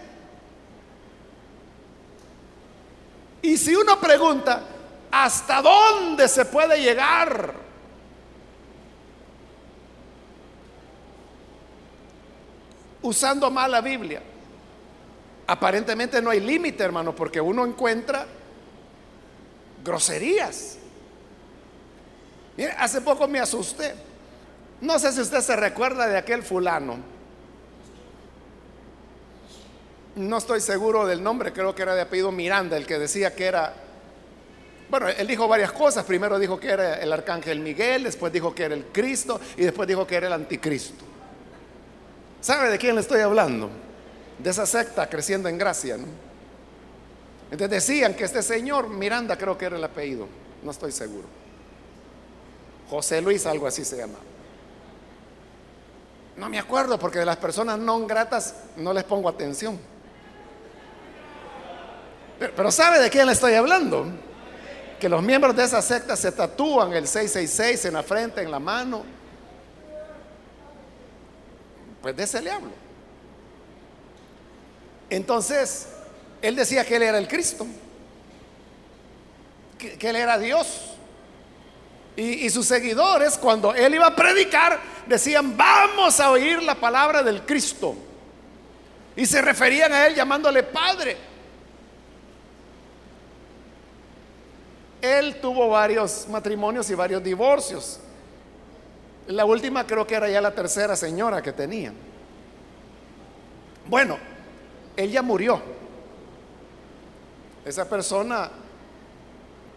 Y 3.43 3.57
si 3.57 3.75
uno 3.75 3.99
pregunta, 4.01 4.65
¿Hasta 5.11 5.61
dónde 5.61 6.29
se 6.29 6.45
puede 6.45 6.81
llegar? 6.81 7.53
Usando 13.03 13.51
mal 13.51 13.71
la 13.73 13.81
Biblia. 13.81 14.23
Aparentemente 15.49 16.23
no 16.23 16.31
hay 16.31 16.39
límite, 16.39 16.85
hermano, 16.85 17.15
porque 17.15 17.41
uno 17.41 17.67
encuentra 17.67 18.25
groserías. 19.83 20.79
Mire, 22.57 22.73
hace 22.73 23.01
poco 23.01 23.27
me 23.27 23.41
asusté. 23.41 24.10
No 24.81 24.99
sé 24.99 25.13
si 25.13 25.21
usted 25.21 25.41
se 25.41 25.57
recuerda 25.57 26.07
de 26.07 26.17
aquel 26.17 26.43
fulano. 26.43 26.99
No 30.17 30.39
estoy 30.39 30.61
seguro 30.61 31.07
del 31.07 31.23
nombre, 31.23 31.53
creo 31.53 31.75
que 31.75 31.83
era 31.83 31.95
de 31.95 32.03
apellido 32.03 32.33
Miranda, 32.33 32.77
el 32.77 32.87
que 32.87 32.99
decía 32.99 33.35
que 33.35 33.47
era 33.47 33.75
bueno, 34.91 35.09
él 35.09 35.27
dijo 35.27 35.47
varias 35.47 35.71
cosas. 35.71 36.05
Primero 36.05 36.39
dijo 36.39 36.59
que 36.59 36.69
era 36.69 37.01
el 37.01 37.13
arcángel 37.13 37.61
Miguel, 37.61 38.03
después 38.03 38.33
dijo 38.33 38.53
que 38.53 38.65
era 38.65 38.75
el 38.75 38.87
Cristo 38.87 39.41
y 39.57 39.63
después 39.63 39.87
dijo 39.87 40.05
que 40.07 40.17
era 40.17 40.27
el 40.27 40.33
anticristo. 40.33 41.05
¿Sabe 42.41 42.71
de 42.71 42.79
quién 42.79 42.97
le 42.97 43.01
estoy 43.01 43.21
hablando? 43.21 43.71
De 44.39 44.51
esa 44.51 44.67
secta 44.67 45.09
creciendo 45.09 45.49
en 45.49 45.59
gracia. 45.59 45.97
¿no? 45.97 46.07
Entonces 47.53 47.71
decían 47.71 48.15
que 48.15 48.25
este 48.25 48.43
señor, 48.43 48.89
Miranda 48.89 49.39
creo 49.39 49.57
que 49.57 49.67
era 49.67 49.77
el 49.77 49.85
apellido, 49.85 50.27
no 50.65 50.73
estoy 50.73 50.91
seguro. 50.91 51.29
José 52.89 53.21
Luis, 53.21 53.47
algo 53.47 53.69
así 53.69 53.85
se 53.85 53.97
llama. 53.97 54.19
No 56.37 56.49
me 56.49 56.59
acuerdo 56.59 56.99
porque 56.99 57.19
de 57.19 57.27
las 57.27 57.37
personas 57.37 57.79
no 57.79 58.07
gratas 58.07 58.55
no 58.77 58.93
les 58.93 59.05
pongo 59.05 59.29
atención. 59.29 59.79
Pero, 62.39 62.71
¿sabe 62.71 62.99
de 62.99 63.11
quién 63.11 63.27
le 63.27 63.33
estoy 63.33 63.55
hablando? 63.55 64.07
que 65.01 65.09
los 65.09 65.23
miembros 65.23 65.57
de 65.57 65.65
esa 65.65 65.83
secta 65.83 66.15
se 66.15 66.31
tatúan 66.31 66.93
el 66.93 67.09
666 67.09 67.87
en 67.87 67.95
la 67.95 68.03
frente, 68.03 68.43
en 68.43 68.51
la 68.51 68.61
mano. 68.61 69.03
Pues 72.03 72.15
de 72.15 72.23
ese 72.23 72.41
le 72.41 72.51
hablo. 72.51 72.71
Entonces, 75.09 75.89
él 76.41 76.55
decía 76.55 76.85
que 76.85 76.97
él 76.97 77.03
era 77.03 77.19
el 77.19 77.27
Cristo, 77.27 77.67
que, 79.79 80.09
él 80.09 80.17
era 80.17 80.39
Dios. 80.39 80.87
Y 82.17 82.51
sus 82.51 82.67
seguidores, 82.67 83.39
cuando 83.39 83.75
él 83.75 83.95
iba 83.95 84.07
a 84.07 84.15
predicar, 84.15 84.79
decían, 85.11 85.57
vamos 85.57 86.21
a 86.21 86.31
oír 86.31 86.63
la 86.63 86.77
palabra 86.77 87.23
del 87.23 87.45
Cristo. 87.45 87.97
Y 89.17 89.27
se 89.27 89.43
referían 89.43 89.93
a 89.93 90.07
él 90.07 90.15
llamándole 90.15 90.63
Padre. 90.63 91.17
Él 95.03 95.41
tuvo 95.41 95.69
varios 95.69 96.29
matrimonios 96.29 96.89
y 96.91 96.95
varios 96.95 97.23
divorcios. 97.23 97.99
La 99.27 99.45
última 99.45 99.85
creo 99.85 100.07
que 100.07 100.15
era 100.15 100.29
ya 100.29 100.41
la 100.41 100.55
tercera 100.55 100.95
señora 100.95 101.43
que 101.43 101.53
tenía. 101.53 101.93
Bueno, 103.87 104.17
él 104.97 105.11
ya 105.11 105.23
murió. 105.23 105.61
Esa 107.65 107.89
persona 107.89 108.49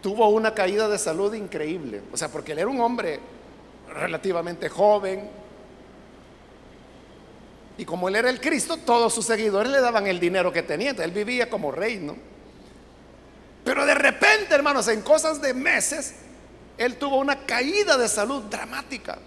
tuvo 0.00 0.28
una 0.28 0.54
caída 0.54 0.88
de 0.88 0.98
salud 0.98 1.34
increíble. 1.34 2.02
O 2.12 2.16
sea, 2.16 2.28
porque 2.28 2.52
él 2.52 2.60
era 2.60 2.68
un 2.68 2.80
hombre 2.80 3.33
relativamente 3.94 4.68
joven. 4.68 5.30
Y 7.76 7.84
como 7.84 8.08
él 8.08 8.16
era 8.16 8.30
el 8.30 8.40
Cristo, 8.40 8.76
todos 8.76 9.12
sus 9.14 9.24
seguidores 9.24 9.70
le 9.72 9.80
daban 9.80 10.06
el 10.06 10.20
dinero 10.20 10.52
que 10.52 10.62
tenía. 10.62 10.90
él 10.90 11.10
vivía 11.10 11.48
como 11.48 11.72
rey, 11.72 11.98
¿no? 11.98 12.16
Pero 13.64 13.86
de 13.86 13.94
repente, 13.94 14.54
hermanos, 14.54 14.88
en 14.88 15.00
cosas 15.00 15.40
de 15.40 15.54
meses, 15.54 16.14
él 16.76 16.96
tuvo 16.96 17.16
una 17.16 17.46
caída 17.46 17.96
de 17.96 18.08
salud 18.08 18.42
dramática. 18.44 19.18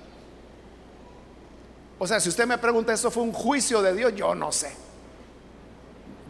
O 2.00 2.06
sea, 2.06 2.20
si 2.20 2.30
usted 2.30 2.46
me 2.46 2.58
pregunta, 2.58 2.94
¿eso 2.94 3.10
fue 3.10 3.24
un 3.24 3.34
juicio 3.34 3.82
de 3.82 3.96
Dios? 3.96 4.14
Yo 4.16 4.36
no 4.36 4.52
sé. 4.52 4.72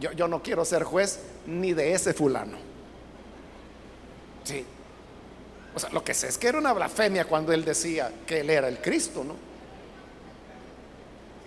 Yo, 0.00 0.12
yo 0.12 0.26
no 0.26 0.42
quiero 0.42 0.64
ser 0.64 0.84
juez 0.84 1.20
ni 1.46 1.74
de 1.74 1.92
ese 1.92 2.14
fulano. 2.14 2.56
Sí. 4.44 4.64
Lo 5.92 6.04
que 6.04 6.14
sé 6.14 6.28
es 6.28 6.38
que 6.38 6.48
era 6.48 6.58
una 6.58 6.72
blasfemia 6.72 7.24
cuando 7.24 7.52
él 7.52 7.64
decía 7.64 8.10
que 8.26 8.40
él 8.40 8.50
era 8.50 8.68
el 8.68 8.78
Cristo, 8.78 9.24
¿no? 9.24 9.36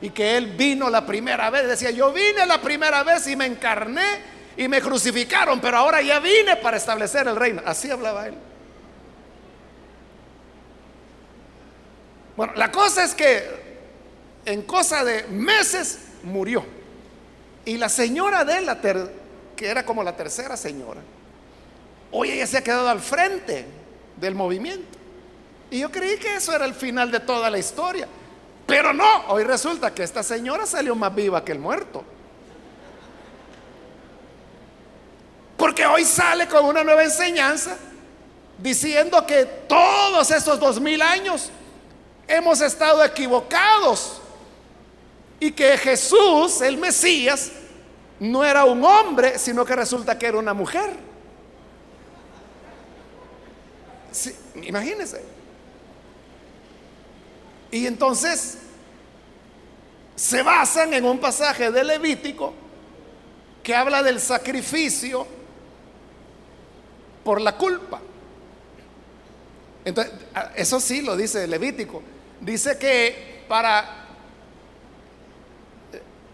Y 0.01 0.09
que 0.09 0.37
él 0.37 0.47
vino 0.47 0.89
la 0.89 1.05
primera 1.05 1.49
vez. 1.49 1.67
Decía, 1.67 1.91
yo 1.91 2.11
vine 2.11 2.45
la 2.45 2.59
primera 2.61 3.03
vez 3.03 3.27
y 3.27 3.35
me 3.35 3.45
encarné 3.45 4.01
y 4.57 4.67
me 4.67 4.81
crucificaron, 4.81 5.59
pero 5.61 5.77
ahora 5.77 6.01
ya 6.01 6.19
vine 6.19 6.55
para 6.57 6.77
establecer 6.77 7.27
el 7.27 7.35
reino. 7.35 7.61
Así 7.65 7.89
hablaba 7.89 8.27
él. 8.27 8.35
Bueno, 12.35 12.53
la 12.55 12.71
cosa 12.71 13.03
es 13.03 13.13
que 13.13 13.61
en 14.45 14.63
cosa 14.63 15.03
de 15.03 15.23
meses 15.27 15.99
murió. 16.23 16.65
Y 17.65 17.77
la 17.77 17.89
señora 17.89 18.43
de 18.43 18.57
él, 18.57 18.69
que 19.55 19.67
era 19.67 19.85
como 19.85 20.03
la 20.03 20.15
tercera 20.15 20.57
señora, 20.57 21.01
hoy 22.11 22.31
ella 22.31 22.47
se 22.47 22.57
ha 22.57 22.63
quedado 22.63 22.89
al 22.89 22.99
frente 22.99 23.80
del 24.21 24.35
movimiento. 24.35 24.97
Y 25.71 25.79
yo 25.79 25.91
creí 25.91 26.17
que 26.17 26.35
eso 26.35 26.53
era 26.53 26.65
el 26.65 26.73
final 26.73 27.11
de 27.11 27.19
toda 27.19 27.49
la 27.49 27.57
historia. 27.57 28.07
Pero 28.67 28.93
no, 28.93 29.25
hoy 29.27 29.43
resulta 29.43 29.93
que 29.93 30.03
esta 30.03 30.23
señora 30.23 30.65
salió 30.65 30.95
más 30.95 31.13
viva 31.13 31.43
que 31.43 31.51
el 31.51 31.59
muerto. 31.59 32.05
Porque 35.57 35.85
hoy 35.85 36.05
sale 36.05 36.47
con 36.47 36.65
una 36.65 36.83
nueva 36.83 37.03
enseñanza 37.03 37.75
diciendo 38.57 39.25
que 39.25 39.45
todos 39.45 40.29
esos 40.31 40.59
dos 40.59 40.79
mil 40.79 41.01
años 41.01 41.49
hemos 42.27 42.61
estado 42.61 43.03
equivocados 43.03 44.21
y 45.39 45.51
que 45.51 45.77
Jesús, 45.77 46.61
el 46.61 46.77
Mesías, 46.77 47.51
no 48.19 48.43
era 48.43 48.65
un 48.65 48.83
hombre, 48.83 49.39
sino 49.39 49.65
que 49.65 49.75
resulta 49.75 50.17
que 50.17 50.27
era 50.27 50.37
una 50.37 50.53
mujer. 50.53 51.10
Imagínense. 54.63 55.21
Y 57.71 57.87
entonces 57.87 58.57
se 60.15 60.43
basan 60.43 60.93
en 60.93 61.05
un 61.05 61.19
pasaje 61.19 61.71
de 61.71 61.83
Levítico 61.83 62.53
que 63.63 63.73
habla 63.73 64.03
del 64.03 64.19
sacrificio 64.19 65.25
por 67.23 67.39
la 67.39 67.57
culpa. 67.57 68.01
Entonces, 69.85 70.13
eso 70.55 70.79
sí 70.79 71.01
lo 71.01 71.15
dice 71.15 71.47
Levítico. 71.47 72.03
Dice 72.39 72.77
que 72.77 73.43
para 73.47 74.07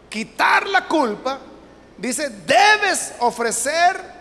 quitar 0.10 0.68
la 0.68 0.88
culpa, 0.88 1.40
dice, 1.98 2.30
debes 2.30 3.14
ofrecer 3.20 4.18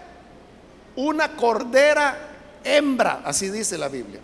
una 0.96 1.36
cordera 1.36 2.35
hembra, 2.66 3.20
así 3.24 3.48
dice 3.50 3.78
la 3.78 3.88
Biblia. 3.88 4.20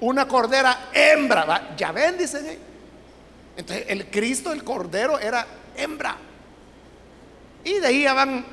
Una 0.00 0.28
cordera 0.28 0.90
hembra, 0.92 1.74
ya 1.76 1.90
ven, 1.90 2.18
dicen 2.18 2.58
Entonces, 3.56 3.86
el 3.88 4.10
Cristo, 4.10 4.52
el 4.52 4.62
cordero, 4.62 5.18
era 5.18 5.46
hembra. 5.76 6.16
Y 7.64 7.78
de 7.78 7.86
ahí 7.86 8.04
van 8.04 8.44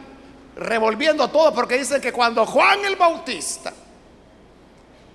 revolviendo 0.56 1.30
todo 1.30 1.54
porque 1.54 1.78
dice 1.78 2.00
que 2.00 2.12
cuando 2.12 2.46
Juan 2.46 2.86
el 2.86 2.96
Bautista 2.96 3.74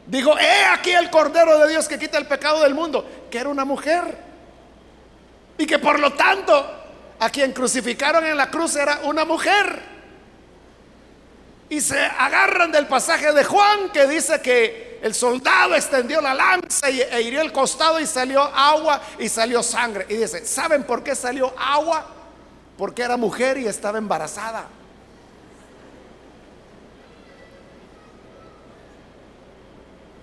dijo, 0.07 0.39
he 0.39 0.65
aquí 0.67 0.91
el 0.91 1.11
Cordero 1.11 1.59
de 1.59 1.69
Dios 1.69 1.89
que 1.89 1.99
quita 1.99 2.19
el 2.19 2.27
pecado 2.27 2.63
del 2.63 2.75
mundo, 2.75 3.27
que 3.31 3.39
era 3.39 3.49
una 3.49 3.65
mujer. 3.65 4.29
Y 5.57 5.67
que 5.67 5.79
por 5.79 5.99
lo 5.99 6.13
tanto 6.13 6.79
a 7.19 7.31
quien 7.31 7.53
crucificaron 7.53 8.25
en 8.25 8.37
la 8.37 8.51
cruz 8.51 8.77
era 8.77 9.01
una 9.05 9.25
mujer. 9.25 9.98
Y 11.71 11.81
se 11.81 11.99
agarran 11.99 12.73
del 12.73 12.87
pasaje 12.87 13.33
de 13.33 13.45
Juan 13.45 13.91
que 13.93 14.07
dice 14.07 14.41
que 14.41 14.99
el 15.03 15.15
soldado 15.15 15.75
extendió 15.75 16.21
la 16.21 16.35
lanza 16.35 16.89
e 16.89 17.23
hirió 17.23 17.43
el 17.43 17.53
costado 17.53 18.01
y 18.01 18.07
salió 18.07 18.43
agua 18.43 19.01
y 19.19 19.29
salió 19.29 19.63
sangre. 19.63 20.07
Y 20.09 20.17
dice, 20.17 20.47
¿saben 20.47 20.85
por 20.85 21.03
qué 21.03 21.15
salió 21.15 21.53
agua? 21.59 22.07
Porque 22.77 23.03
era 23.03 23.17
mujer 23.17 23.59
y 23.59 23.67
estaba 23.67 23.99
embarazada. 23.99 24.67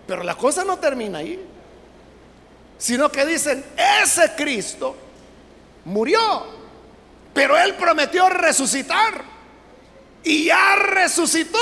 Pero 0.08 0.24
la 0.24 0.36
cosa 0.36 0.64
no 0.64 0.78
termina 0.78 1.20
ahí, 1.20 1.44
sino 2.78 3.12
que 3.12 3.26
dicen, 3.26 3.64
ese 4.02 4.34
Cristo 4.36 4.96
murió, 5.86 6.20
pero 7.34 7.58
él 7.58 7.76
prometió 7.76 8.30
resucitar 8.30 9.35
y 10.26 10.46
ya 10.46 10.76
resucitó, 10.76 11.60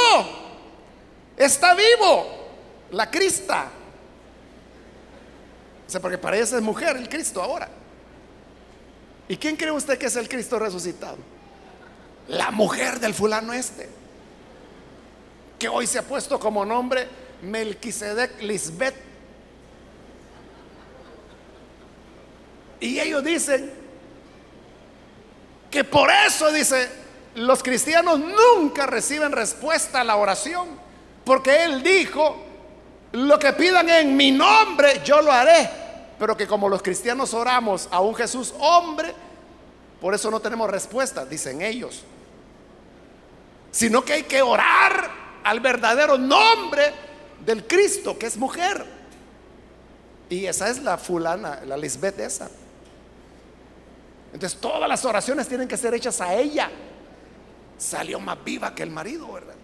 está 1.36 1.76
vivo, 1.76 2.48
la 2.92 3.12
Crista. 3.12 3.70
O 5.86 5.90
sea, 5.90 6.00
porque 6.00 6.18
es 6.40 6.54
mujer 6.62 6.96
el 6.96 7.10
Cristo 7.10 7.44
ahora. 7.44 7.70
¿Y 9.28 9.36
quién 9.36 9.58
cree 9.58 9.72
usted 9.72 9.98
que 9.98 10.06
es 10.06 10.16
el 10.16 10.30
Cristo 10.30 10.58
resucitado? 10.58 11.18
La 12.30 12.52
mujer 12.52 13.02
del 13.02 13.14
fulano 13.14 13.52
este, 13.52 13.90
que 15.60 15.68
hoy 15.68 15.86
se 15.86 16.00
ha 16.00 16.04
puesto 16.04 16.40
como 16.40 16.64
nombre 16.64 17.06
Melquisedec 17.42 18.42
Lisbeth. 18.42 18.96
Y 22.80 22.98
ellos 22.98 23.24
dicen 23.26 23.74
que 25.70 25.84
por 25.84 26.10
eso, 26.10 26.50
dice, 26.52 27.03
los 27.36 27.64
cristianos 27.64 28.20
nunca 28.20 28.86
reciben 28.86 29.32
respuesta 29.32 30.02
a 30.02 30.04
la 30.04 30.16
oración, 30.16 30.68
porque 31.24 31.64
Él 31.64 31.82
dijo, 31.82 32.38
lo 33.14 33.38
que 33.38 33.54
pidan 33.54 33.90
en 33.90 34.16
mi 34.18 34.32
nombre, 34.32 35.02
yo 35.04 35.22
lo 35.22 35.32
haré. 35.32 35.70
Pero 36.20 36.36
que 36.38 36.48
como 36.48 36.70
los 36.70 36.82
cristianos 36.82 37.34
oramos 37.34 37.88
a 37.92 38.02
un 38.02 38.16
Jesús 38.16 38.54
hombre, 38.60 39.14
por 40.02 40.14
eso 40.14 40.30
no 40.30 40.40
tenemos 40.40 40.70
respuesta, 40.70 41.26
dicen 41.26 41.62
ellos. 41.62 42.04
Sino 43.72 44.04
que 44.04 44.14
hay 44.14 44.24
que 44.24 44.42
orar 44.42 45.10
al 45.44 45.60
verdadero 45.60 46.18
nombre 46.18 46.92
del 47.46 47.66
Cristo, 47.66 48.18
que 48.18 48.28
es 48.28 48.38
mujer. 48.38 48.86
Y 50.30 50.46
esa 50.46 50.70
es 50.70 50.82
la 50.82 50.98
fulana, 50.98 51.62
la 51.66 51.78
Lisbeth 51.78 52.20
esa. 52.20 52.50
Entonces 54.34 54.60
todas 54.60 54.90
las 54.90 55.06
oraciones 55.06 55.48
tienen 55.48 55.68
que 55.68 55.78
ser 55.78 55.94
hechas 55.94 56.20
a 56.22 56.34
ella. 56.34 56.72
Salió 57.78 58.20
más 58.20 58.44
viva 58.44 58.74
que 58.74 58.84
el 58.84 58.90
marido, 58.90 59.32
¿verdad? 59.32 59.56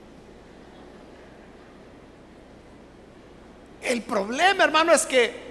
El 3.81 4.01
problema, 4.01 4.63
hermano, 4.63 4.91
es 4.91 5.05
que 5.05 5.49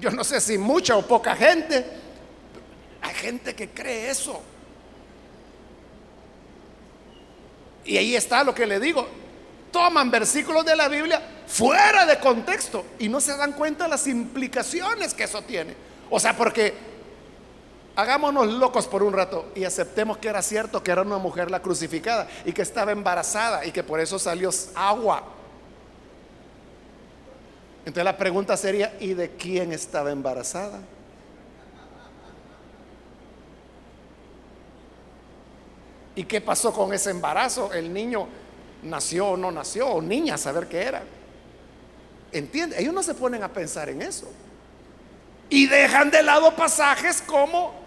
yo 0.00 0.10
no 0.10 0.24
sé 0.24 0.40
si 0.40 0.58
mucha 0.58 0.96
o 0.96 1.02
poca 1.06 1.36
gente, 1.36 1.86
hay 3.02 3.14
gente 3.14 3.54
que 3.54 3.70
cree 3.70 4.10
eso. 4.10 4.42
Y 7.84 7.96
ahí 7.96 8.16
está 8.16 8.42
lo 8.42 8.54
que 8.54 8.66
le 8.66 8.80
digo 8.80 9.08
toman 9.76 10.10
versículos 10.10 10.64
de 10.64 10.74
la 10.74 10.88
Biblia 10.88 11.20
fuera 11.46 12.06
de 12.06 12.18
contexto 12.18 12.86
y 12.98 13.10
no 13.10 13.20
se 13.20 13.36
dan 13.36 13.52
cuenta 13.52 13.86
las 13.86 14.06
implicaciones 14.06 15.12
que 15.12 15.24
eso 15.24 15.42
tiene. 15.42 15.74
O 16.08 16.18
sea, 16.18 16.34
porque 16.34 16.72
hagámonos 17.96 18.46
locos 18.46 18.86
por 18.86 19.02
un 19.02 19.14
rato 19.14 19.46
y 19.54 19.64
aceptemos 19.64 20.18
que 20.18 20.28
era 20.28 20.42
cierto 20.42 20.82
que 20.82 20.90
era 20.90 21.02
una 21.02 21.18
mujer 21.18 21.50
la 21.50 21.60
crucificada 21.60 22.28
y 22.44 22.52
que 22.52 22.62
estaba 22.62 22.92
embarazada 22.92 23.64
y 23.64 23.72
que 23.72 23.82
por 23.82 23.98
eso 23.98 24.18
salió 24.18 24.50
agua. 24.74 25.24
Entonces 27.80 28.04
la 28.04 28.16
pregunta 28.16 28.56
sería, 28.56 28.96
¿y 29.00 29.14
de 29.14 29.30
quién 29.30 29.72
estaba 29.72 30.10
embarazada? 30.10 30.80
¿Y 36.14 36.24
qué 36.24 36.40
pasó 36.40 36.72
con 36.72 36.92
ese 36.92 37.10
embarazo? 37.10 37.72
El 37.72 37.92
niño 37.92 38.26
nació 38.82 39.28
o 39.28 39.36
no 39.36 39.50
nació, 39.50 39.88
o 39.88 40.02
niña, 40.02 40.36
saber 40.36 40.66
qué 40.66 40.82
era. 40.82 41.02
¿Entiende? 42.32 42.80
Ellos 42.80 42.92
no 42.92 43.02
se 43.02 43.14
ponen 43.14 43.42
a 43.42 43.48
pensar 43.48 43.88
en 43.88 44.02
eso. 44.02 44.26
Y 45.48 45.66
dejan 45.66 46.10
de 46.10 46.22
lado 46.22 46.56
pasajes 46.56 47.22
como 47.22 47.85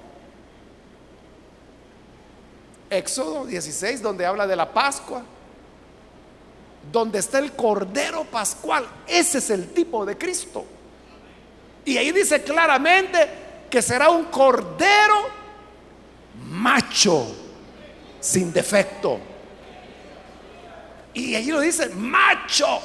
Éxodo 2.89 3.45
16, 3.45 4.01
donde 4.01 4.25
habla 4.25 4.47
de 4.47 4.55
la 4.55 4.71
Pascua, 4.71 5.23
donde 6.91 7.19
está 7.19 7.39
el 7.39 7.51
Cordero 7.53 8.23
Pascual. 8.25 8.87
Ese 9.07 9.37
es 9.37 9.49
el 9.49 9.69
tipo 9.73 10.05
de 10.05 10.17
Cristo. 10.17 10.65
Y 11.85 11.97
ahí 11.97 12.11
dice 12.11 12.41
claramente 12.43 13.29
que 13.69 13.81
será 13.81 14.09
un 14.09 14.25
Cordero 14.25 15.27
macho, 16.47 17.35
sin 18.19 18.51
defecto. 18.51 19.19
Y 21.13 21.35
allí 21.35 21.51
lo 21.51 21.59
dice, 21.59 21.89
macho. 21.89 22.79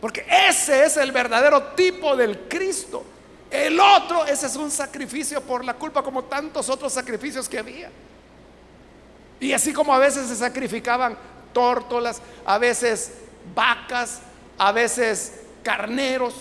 Porque 0.00 0.24
ese 0.48 0.84
es 0.84 0.96
el 0.96 1.12
verdadero 1.12 1.62
tipo 1.74 2.16
del 2.16 2.48
Cristo. 2.48 3.04
El 3.50 3.80
otro, 3.80 4.24
ese 4.26 4.46
es 4.46 4.56
un 4.56 4.70
sacrificio 4.70 5.40
por 5.40 5.64
la 5.64 5.74
culpa, 5.74 6.02
como 6.02 6.24
tantos 6.24 6.68
otros 6.68 6.92
sacrificios 6.92 7.48
que 7.48 7.58
había. 7.58 7.90
Y 9.40 9.52
así 9.52 9.72
como 9.72 9.92
a 9.92 9.98
veces 9.98 10.28
se 10.28 10.36
sacrificaban 10.36 11.16
tórtolas, 11.52 12.22
a 12.44 12.58
veces 12.58 13.12
vacas, 13.54 14.20
a 14.56 14.70
veces 14.70 15.40
carneros, 15.64 16.34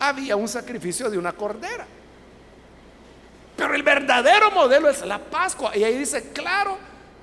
había 0.00 0.34
un 0.34 0.48
sacrificio 0.48 1.08
de 1.08 1.18
una 1.18 1.32
cordera. 1.32 1.86
Pero 3.56 3.74
el 3.74 3.82
verdadero 3.84 4.50
modelo 4.50 4.88
es 4.88 5.02
la 5.02 5.18
Pascua. 5.18 5.76
Y 5.76 5.84
ahí 5.84 5.96
dice, 5.96 6.30
claro, 6.32 6.76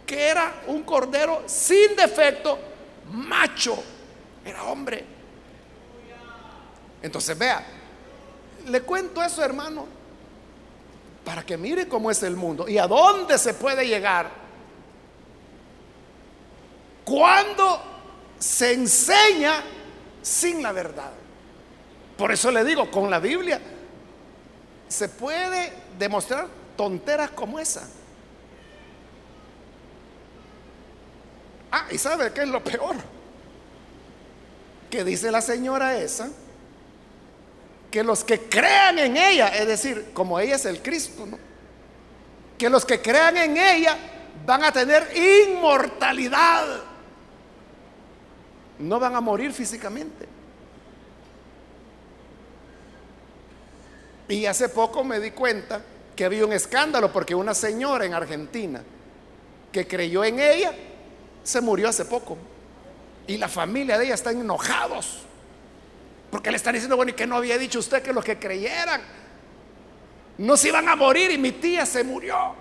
que 0.05 0.27
era 0.27 0.61
un 0.67 0.83
cordero 0.83 1.43
sin 1.45 1.95
defecto, 1.95 2.57
macho, 3.11 3.83
era 4.45 4.63
hombre. 4.63 5.03
Entonces 7.01 7.37
vea, 7.37 7.65
le 8.69 8.81
cuento 8.81 9.21
eso 9.23 9.43
hermano, 9.43 9.85
para 11.25 11.43
que 11.43 11.57
mire 11.57 11.87
cómo 11.87 12.09
es 12.09 12.23
el 12.23 12.35
mundo 12.35 12.67
y 12.67 12.77
a 12.77 12.87
dónde 12.87 13.37
se 13.37 13.53
puede 13.53 13.87
llegar 13.87 14.29
cuando 17.03 17.81
se 18.37 18.73
enseña 18.73 19.63
sin 20.21 20.61
la 20.61 20.71
verdad. 20.71 21.11
Por 22.17 22.31
eso 22.31 22.51
le 22.51 22.63
digo, 22.63 22.91
con 22.91 23.09
la 23.09 23.19
Biblia 23.19 23.59
se 24.87 25.09
puede 25.09 25.73
demostrar 25.97 26.47
tonteras 26.75 27.31
como 27.31 27.59
esa. 27.59 27.87
Ah, 31.71 31.85
y 31.91 31.97
sabe 31.97 32.31
qué 32.33 32.41
es 32.41 32.47
lo 32.47 32.63
peor. 32.63 32.95
Que 34.89 35.03
dice 35.03 35.31
la 35.31 35.41
señora 35.41 35.97
esa, 35.97 36.29
que 37.91 38.03
los 38.03 38.23
que 38.23 38.41
crean 38.41 38.99
en 38.99 39.17
ella, 39.17 39.47
es 39.47 39.67
decir, 39.67 40.11
como 40.13 40.39
ella 40.39 40.55
es 40.55 40.65
el 40.65 40.81
Cristo, 40.81 41.27
que 42.57 42.69
los 42.69 42.85
que 42.85 43.01
crean 43.01 43.37
en 43.37 43.57
ella 43.57 43.97
van 44.45 44.63
a 44.63 44.71
tener 44.71 45.15
inmortalidad. 45.15 46.83
No 48.79 48.99
van 48.99 49.15
a 49.15 49.21
morir 49.21 49.51
físicamente. 49.53 50.27
Y 54.27 54.45
hace 54.45 54.69
poco 54.69 55.03
me 55.03 55.19
di 55.19 55.31
cuenta 55.31 55.81
que 56.15 56.23
había 56.23 56.45
un 56.45 56.53
escándalo 56.53 57.11
porque 57.11 57.33
una 57.33 57.53
señora 57.53 58.05
en 58.05 58.13
Argentina 58.13 58.83
que 59.71 59.87
creyó 59.87 60.23
en 60.23 60.39
ella 60.39 60.73
se 61.43 61.61
murió 61.61 61.89
hace 61.89 62.05
poco. 62.05 62.37
Y 63.25 63.37
la 63.37 63.47
familia 63.47 63.97
de 63.97 64.05
ella 64.05 64.13
están 64.13 64.39
enojados. 64.39 65.28
Porque 66.31 66.51
le 66.51 66.57
están 66.57 66.73
diciendo, 66.73 66.95
bueno, 66.95 67.11
¿y 67.11 67.15
que 67.15 67.25
no 67.25 67.35
había 67.35 67.57
dicho 67.57 67.79
usted 67.79 68.01
que 68.01 68.13
los 68.13 68.23
que 68.23 68.37
creyeran 68.37 69.01
no 70.37 70.55
se 70.55 70.69
iban 70.69 70.87
a 70.87 70.95
morir 70.95 71.31
y 71.31 71.37
mi 71.37 71.51
tía 71.51 71.85
se 71.85 72.03
murió? 72.03 72.55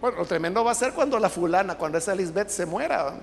Bueno, 0.00 0.18
lo 0.18 0.24
tremendo 0.24 0.64
va 0.64 0.72
a 0.72 0.74
ser 0.74 0.92
cuando 0.92 1.18
la 1.18 1.28
fulana, 1.28 1.76
cuando 1.76 1.98
esa 1.98 2.14
Lisbeth 2.14 2.48
se 2.48 2.66
muera. 2.66 3.14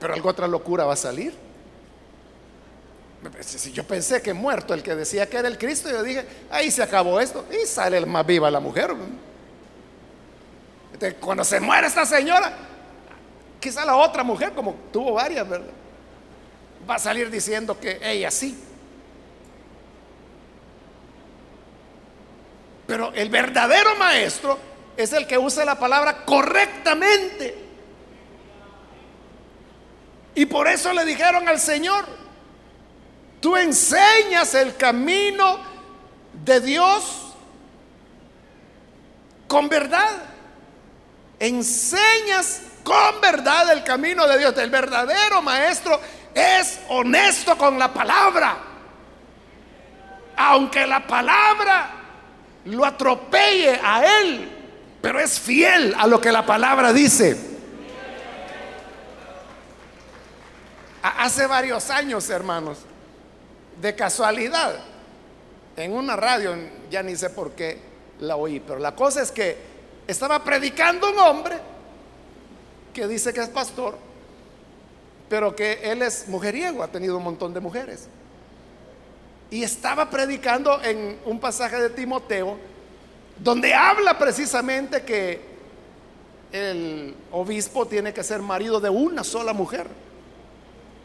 Pero 0.00 0.14
algo 0.14 0.28
otra 0.28 0.48
locura 0.48 0.84
va 0.84 0.94
a 0.94 0.96
salir. 0.96 1.34
Si 3.40 3.72
yo 3.72 3.84
pensé 3.84 4.22
que 4.22 4.32
muerto 4.32 4.74
el 4.74 4.82
que 4.82 4.94
decía 4.94 5.28
que 5.28 5.36
era 5.36 5.48
el 5.48 5.58
Cristo, 5.58 5.90
yo 5.90 6.02
dije, 6.02 6.26
ahí 6.50 6.70
se 6.70 6.82
acabó 6.82 7.20
esto. 7.20 7.44
Y 7.50 7.66
sale 7.66 8.04
más 8.06 8.24
viva 8.24 8.50
la 8.50 8.60
mujer 8.60 8.94
cuando 11.20 11.44
se 11.44 11.60
muere 11.60 11.86
esta 11.86 12.04
señora, 12.04 12.52
quizá 13.60 13.84
la 13.84 13.96
otra 13.96 14.22
mujer, 14.22 14.52
como 14.52 14.74
tuvo 14.92 15.14
varias, 15.14 15.48
¿verdad? 15.48 15.72
Va 16.88 16.96
a 16.96 16.98
salir 16.98 17.30
diciendo 17.30 17.78
que 17.78 17.98
ella 18.02 18.30
sí. 18.30 18.58
Pero 22.86 23.12
el 23.12 23.28
verdadero 23.28 23.96
maestro 23.96 24.58
es 24.96 25.12
el 25.12 25.26
que 25.26 25.36
usa 25.36 25.64
la 25.64 25.78
palabra 25.78 26.24
correctamente. 26.24 27.66
Y 30.34 30.46
por 30.46 30.68
eso 30.68 30.92
le 30.92 31.04
dijeron 31.04 31.48
al 31.48 31.60
Señor, 31.60 32.06
tú 33.40 33.56
enseñas 33.56 34.54
el 34.54 34.76
camino 34.76 35.58
de 36.44 36.60
Dios 36.60 37.34
con 39.48 39.68
verdad 39.68 40.28
enseñas 41.38 42.62
con 42.88 43.20
verdad 43.20 43.70
el 43.70 43.84
camino 43.84 44.26
de 44.26 44.38
Dios. 44.38 44.56
El 44.56 44.70
verdadero 44.70 45.42
maestro 45.42 46.00
es 46.34 46.80
honesto 46.88 47.58
con 47.58 47.78
la 47.78 47.92
palabra. 47.92 48.56
Aunque 50.34 50.86
la 50.86 51.06
palabra 51.06 51.90
lo 52.64 52.86
atropelle 52.86 53.78
a 53.84 54.20
él, 54.20 54.48
pero 55.02 55.20
es 55.20 55.38
fiel 55.38 55.94
a 55.98 56.06
lo 56.06 56.18
que 56.18 56.32
la 56.32 56.46
palabra 56.46 56.94
dice. 56.94 57.36
Hace 61.02 61.46
varios 61.46 61.90
años, 61.90 62.30
hermanos, 62.30 62.78
de 63.80 63.94
casualidad, 63.94 64.76
en 65.76 65.92
una 65.92 66.16
radio, 66.16 66.56
ya 66.90 67.02
ni 67.02 67.16
sé 67.16 67.28
por 67.28 67.52
qué 67.52 67.78
la 68.20 68.36
oí, 68.36 68.60
pero 68.60 68.78
la 68.78 68.94
cosa 68.94 69.22
es 69.22 69.30
que 69.30 69.58
estaba 70.06 70.42
predicando 70.42 71.10
un 71.10 71.18
hombre 71.18 71.58
que 72.98 73.06
dice 73.06 73.32
que 73.32 73.40
es 73.40 73.48
pastor, 73.48 73.96
pero 75.28 75.54
que 75.54 75.78
él 75.84 76.02
es 76.02 76.26
mujeriego, 76.26 76.82
ha 76.82 76.88
tenido 76.88 77.16
un 77.16 77.22
montón 77.22 77.54
de 77.54 77.60
mujeres. 77.60 78.08
Y 79.52 79.62
estaba 79.62 80.10
predicando 80.10 80.82
en 80.82 81.16
un 81.24 81.38
pasaje 81.38 81.80
de 81.80 81.90
Timoteo, 81.90 82.58
donde 83.38 83.72
habla 83.72 84.18
precisamente 84.18 85.02
que 85.02 85.40
el 86.50 87.14
obispo 87.30 87.86
tiene 87.86 88.12
que 88.12 88.24
ser 88.24 88.42
marido 88.42 88.80
de 88.80 88.90
una 88.90 89.22
sola 89.22 89.52
mujer. 89.52 89.86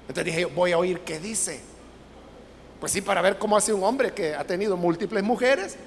Entonces 0.08 0.26
dije, 0.26 0.46
voy 0.46 0.72
a 0.72 0.80
oír 0.80 1.02
qué 1.02 1.20
dice. 1.20 1.60
Pues 2.80 2.92
sí, 2.92 3.02
para 3.02 3.22
ver 3.22 3.38
cómo 3.38 3.56
hace 3.56 3.72
un 3.72 3.84
hombre 3.84 4.14
que 4.14 4.34
ha 4.34 4.46
tenido 4.46 4.78
múltiples 4.78 5.24
mujeres 5.24 5.78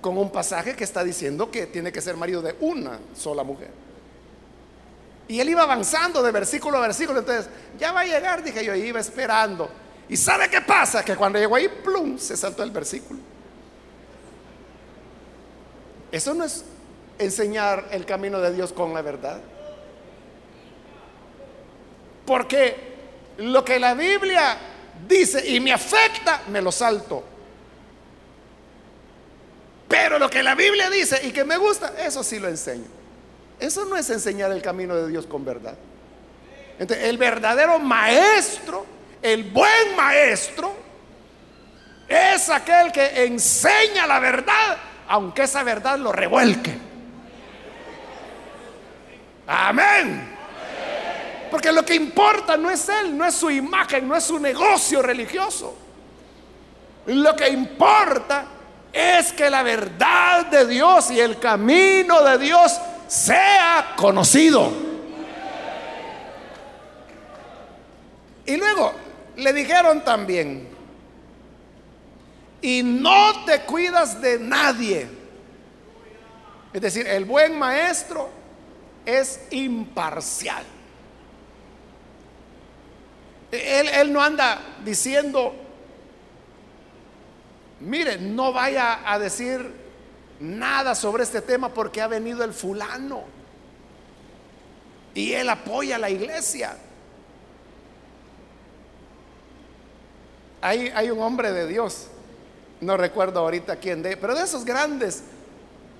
con 0.00 0.18
un 0.18 0.30
pasaje 0.30 0.74
que 0.74 0.82
está 0.82 1.04
diciendo 1.04 1.48
que 1.52 1.66
tiene 1.66 1.92
que 1.92 2.00
ser 2.00 2.16
marido 2.16 2.42
de 2.42 2.56
una 2.58 2.98
sola 3.14 3.44
mujer. 3.44 3.83
Y 5.26 5.40
él 5.40 5.48
iba 5.48 5.62
avanzando 5.62 6.22
de 6.22 6.30
versículo 6.30 6.78
a 6.78 6.82
versículo, 6.82 7.20
entonces 7.20 7.48
ya 7.78 7.92
va 7.92 8.00
a 8.00 8.04
llegar, 8.04 8.42
dije 8.42 8.64
yo, 8.64 8.74
iba 8.74 9.00
esperando. 9.00 9.70
¿Y 10.08 10.16
sabe 10.16 10.50
qué 10.50 10.60
pasa? 10.60 11.04
Que 11.04 11.16
cuando 11.16 11.38
llegó 11.38 11.56
ahí, 11.56 11.68
plum, 11.82 12.18
se 12.18 12.36
saltó 12.36 12.62
el 12.62 12.70
versículo. 12.70 13.20
Eso 16.12 16.34
no 16.34 16.44
es 16.44 16.64
enseñar 17.18 17.88
el 17.90 18.04
camino 18.04 18.38
de 18.40 18.52
Dios 18.52 18.72
con 18.72 18.92
la 18.92 19.02
verdad. 19.02 19.40
Porque 22.26 22.94
lo 23.38 23.64
que 23.64 23.78
la 23.78 23.94
Biblia 23.94 24.58
dice 25.08 25.46
y 25.48 25.60
me 25.60 25.72
afecta, 25.72 26.42
me 26.50 26.60
lo 26.60 26.70
salto. 26.70 27.24
Pero 29.88 30.18
lo 30.18 30.28
que 30.28 30.42
la 30.42 30.54
Biblia 30.54 30.90
dice 30.90 31.20
y 31.26 31.32
que 31.32 31.44
me 31.44 31.56
gusta, 31.56 31.94
eso 31.98 32.22
sí 32.22 32.38
lo 32.38 32.48
enseño. 32.48 33.03
Eso 33.60 33.84
no 33.84 33.96
es 33.96 34.08
enseñar 34.10 34.50
el 34.52 34.62
camino 34.62 34.94
de 34.96 35.08
Dios 35.08 35.26
con 35.26 35.44
verdad. 35.44 35.76
Entonces, 36.78 37.06
el 37.06 37.18
verdadero 37.18 37.78
maestro 37.78 38.86
el 39.24 39.44
buen 39.44 39.96
maestro 39.96 40.76
es 42.06 42.50
aquel 42.50 42.92
que 42.92 43.24
enseña 43.24 44.06
la 44.06 44.20
verdad, 44.20 44.76
aunque 45.08 45.44
esa 45.44 45.62
verdad 45.62 45.98
lo 45.98 46.12
revuelque. 46.12 46.76
Amén. 49.46 50.36
Porque 51.50 51.72
lo 51.72 51.82
que 51.86 51.94
importa 51.94 52.58
no 52.58 52.70
es 52.70 52.86
él, 52.90 53.16
no 53.16 53.24
es 53.24 53.34
su 53.34 53.50
imagen, 53.50 54.06
no 54.06 54.14
es 54.14 54.24
su 54.24 54.38
negocio 54.38 55.00
religioso. 55.00 55.74
Lo 57.06 57.34
que 57.34 57.48
importa 57.48 58.44
es 58.92 59.32
que 59.32 59.48
la 59.48 59.62
verdad 59.62 60.44
de 60.46 60.66
Dios 60.66 61.10
y 61.10 61.18
el 61.18 61.38
camino 61.38 62.22
de 62.22 62.36
Dios 62.36 62.78
sea 63.06 63.94
conocido. 63.96 64.72
Y 68.46 68.56
luego 68.56 68.92
le 69.36 69.52
dijeron 69.52 70.04
también, 70.04 70.68
y 72.60 72.82
no 72.82 73.44
te 73.44 73.60
cuidas 73.60 74.20
de 74.20 74.38
nadie. 74.38 75.06
Es 76.72 76.80
decir, 76.80 77.06
el 77.06 77.24
buen 77.24 77.58
maestro 77.58 78.30
es 79.04 79.40
imparcial. 79.50 80.64
Él, 83.52 84.12
no 84.12 84.20
anda 84.20 84.60
diciendo, 84.84 85.54
mire, 87.80 88.18
no 88.18 88.52
vaya 88.52 89.00
a 89.04 89.18
decir 89.18 89.83
nada 90.40 90.94
sobre 90.94 91.22
este 91.22 91.40
tema 91.40 91.68
porque 91.68 92.00
ha 92.00 92.06
venido 92.06 92.44
el 92.44 92.52
fulano. 92.52 93.22
Y 95.14 95.32
él 95.32 95.48
apoya 95.48 95.96
a 95.96 95.98
la 95.98 96.10
iglesia. 96.10 96.76
Hay, 100.60 100.88
hay 100.88 101.10
un 101.10 101.20
hombre 101.20 101.52
de 101.52 101.66
Dios, 101.66 102.08
no 102.80 102.96
recuerdo 102.96 103.40
ahorita 103.40 103.76
quién 103.76 104.02
de, 104.02 104.16
pero 104.16 104.34
de 104.34 104.42
esos 104.42 104.64
grandes 104.64 105.22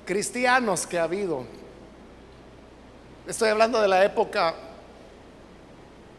cristianos 0.07 0.87
que 0.87 0.99
ha 0.99 1.05
habido. 1.05 1.45
Estoy 3.27 3.51
hablando 3.51 3.81
de 3.81 3.89
la 3.89 4.05
época 4.05 4.55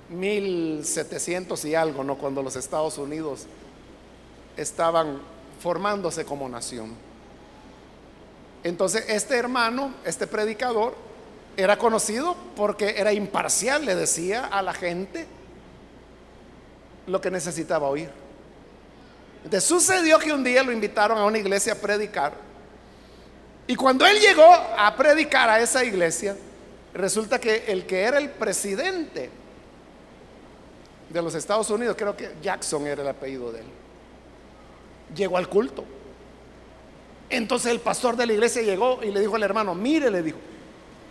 1700 0.09 1.65
y 1.65 1.75
algo, 1.75 2.03
¿no? 2.03 2.17
Cuando 2.17 2.43
los 2.43 2.55
Estados 2.55 2.97
Unidos 2.97 3.47
estaban 4.57 5.19
formándose 5.59 6.25
como 6.25 6.47
nación. 6.47 6.93
Entonces, 8.65 9.05
este 9.09 9.37
hermano, 9.37 9.93
este 10.05 10.25
predicador, 10.25 10.95
era 11.55 11.77
conocido 11.77 12.35
porque 12.55 12.95
era 12.97 13.13
imparcial, 13.13 13.85
le 13.85 13.93
decía 13.93 14.45
a 14.45 14.63
la 14.63 14.73
gente 14.73 15.27
lo 17.05 17.21
que 17.21 17.29
necesitaba 17.29 17.87
oír. 17.87 18.09
Entonces 19.43 19.69
sucedió 19.69 20.17
que 20.17 20.33
un 20.33 20.43
día 20.43 20.63
lo 20.63 20.71
invitaron 20.71 21.15
a 21.19 21.25
una 21.25 21.37
iglesia 21.37 21.73
a 21.73 21.75
predicar. 21.75 22.33
Y 23.67 23.75
cuando 23.75 24.03
él 24.07 24.19
llegó 24.19 24.51
a 24.51 24.95
predicar 24.97 25.47
a 25.47 25.59
esa 25.59 25.83
iglesia, 25.83 26.35
resulta 26.91 27.39
que 27.39 27.65
el 27.67 27.85
que 27.85 28.01
era 28.01 28.17
el 28.17 28.31
presidente 28.31 29.29
de 31.07 31.21
los 31.21 31.35
Estados 31.35 31.69
Unidos, 31.69 31.95
creo 31.95 32.17
que 32.17 32.33
Jackson 32.41 32.87
era 32.87 33.03
el 33.03 33.09
apellido 33.09 33.51
de 33.51 33.59
él, 33.59 33.67
llegó 35.15 35.37
al 35.37 35.47
culto. 35.47 35.85
Entonces 37.35 37.71
el 37.71 37.81
pastor 37.81 38.15
de 38.15 38.25
la 38.25 38.33
iglesia 38.33 38.61
llegó 38.61 39.03
y 39.03 39.11
le 39.11 39.19
dijo 39.19 39.35
al 39.35 39.43
hermano, 39.43 39.75
mire, 39.75 40.09
le 40.09 40.23
dijo, 40.23 40.37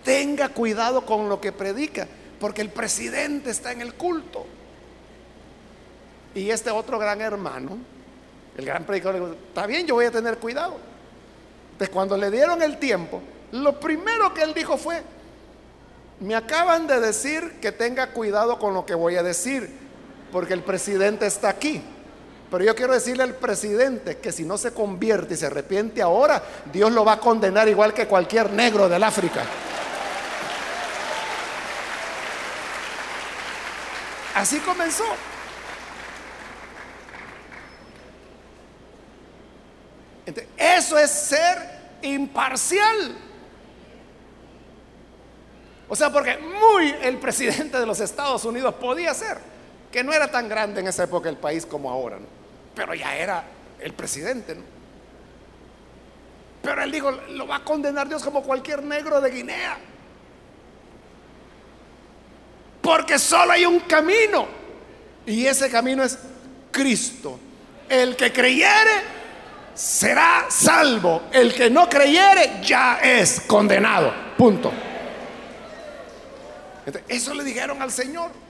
tenga 0.02 0.48
cuidado 0.48 1.04
con 1.04 1.28
lo 1.28 1.38
que 1.38 1.52
predica, 1.52 2.08
porque 2.40 2.62
el 2.62 2.70
presidente 2.70 3.50
está 3.50 3.72
en 3.72 3.82
el 3.82 3.92
culto. 3.92 4.46
Y 6.34 6.50
este 6.50 6.70
otro 6.70 6.98
gran 6.98 7.20
hermano, 7.20 7.76
el 8.56 8.64
gran 8.64 8.84
predicador, 8.84 9.20
le 9.20 9.26
dijo, 9.26 9.38
está 9.48 9.66
bien, 9.66 9.86
yo 9.86 9.96
voy 9.96 10.06
a 10.06 10.10
tener 10.10 10.38
cuidado. 10.38 10.78
Entonces 11.72 11.90
cuando 11.90 12.16
le 12.16 12.30
dieron 12.30 12.62
el 12.62 12.78
tiempo, 12.78 13.20
lo 13.52 13.78
primero 13.78 14.32
que 14.32 14.42
él 14.42 14.54
dijo 14.54 14.78
fue, 14.78 15.02
me 16.20 16.34
acaban 16.34 16.86
de 16.86 17.00
decir 17.00 17.58
que 17.60 17.70
tenga 17.70 18.12
cuidado 18.12 18.58
con 18.58 18.72
lo 18.72 18.86
que 18.86 18.94
voy 18.94 19.16
a 19.16 19.22
decir 19.22 19.70
porque 20.32 20.54
el 20.54 20.62
presidente 20.62 21.26
está 21.26 21.50
aquí. 21.50 21.82
Pero 22.54 22.66
yo 22.66 22.76
quiero 22.76 22.94
decirle 22.94 23.24
al 23.24 23.34
presidente 23.34 24.18
que 24.18 24.30
si 24.30 24.44
no 24.44 24.56
se 24.56 24.72
convierte 24.72 25.34
y 25.34 25.36
se 25.36 25.46
arrepiente 25.46 26.00
ahora, 26.00 26.40
Dios 26.72 26.92
lo 26.92 27.04
va 27.04 27.14
a 27.14 27.18
condenar 27.18 27.68
igual 27.68 27.92
que 27.92 28.06
cualquier 28.06 28.52
negro 28.52 28.88
del 28.88 29.02
África. 29.02 29.42
Así 34.36 34.60
comenzó. 34.60 35.02
eso 40.56 40.96
es 40.96 41.10
ser 41.10 41.58
imparcial. 42.02 43.18
O 45.88 45.96
sea, 45.96 46.12
porque 46.12 46.38
muy 46.38 46.94
el 47.02 47.18
presidente 47.18 47.80
de 47.80 47.84
los 47.86 47.98
Estados 47.98 48.44
Unidos 48.44 48.76
podía 48.76 49.12
ser 49.12 49.38
que 49.90 50.04
no 50.04 50.12
era 50.12 50.30
tan 50.30 50.48
grande 50.48 50.80
en 50.80 50.86
esa 50.86 51.02
época 51.02 51.28
el 51.28 51.36
país 51.36 51.66
como 51.66 51.90
ahora, 51.90 52.20
pero 52.74 52.94
ya 52.94 53.16
era 53.16 53.44
el 53.80 53.92
presidente. 53.92 54.56
Pero 56.62 56.82
él 56.82 56.90
dijo, 56.90 57.10
lo 57.10 57.46
va 57.46 57.56
a 57.56 57.64
condenar 57.64 58.08
Dios 58.08 58.24
como 58.24 58.42
cualquier 58.42 58.82
negro 58.82 59.20
de 59.20 59.30
Guinea. 59.30 59.78
Porque 62.80 63.18
solo 63.18 63.52
hay 63.52 63.66
un 63.66 63.80
camino. 63.80 64.46
Y 65.26 65.46
ese 65.46 65.70
camino 65.70 66.02
es 66.02 66.18
Cristo. 66.70 67.38
El 67.88 68.16
que 68.16 68.32
creyere 68.32 69.02
será 69.74 70.46
salvo. 70.48 71.24
El 71.32 71.54
que 71.54 71.68
no 71.68 71.88
creyere 71.88 72.60
ya 72.62 72.98
es 73.02 73.40
condenado. 73.40 74.12
Punto. 74.36 74.72
eso 77.08 77.34
le 77.34 77.44
dijeron 77.44 77.80
al 77.80 77.90
Señor. 77.90 78.43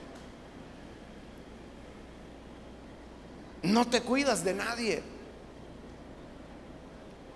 No 3.65 3.87
te 3.87 4.01
cuidas 4.01 4.43
de 4.43 4.53
nadie. 4.53 5.03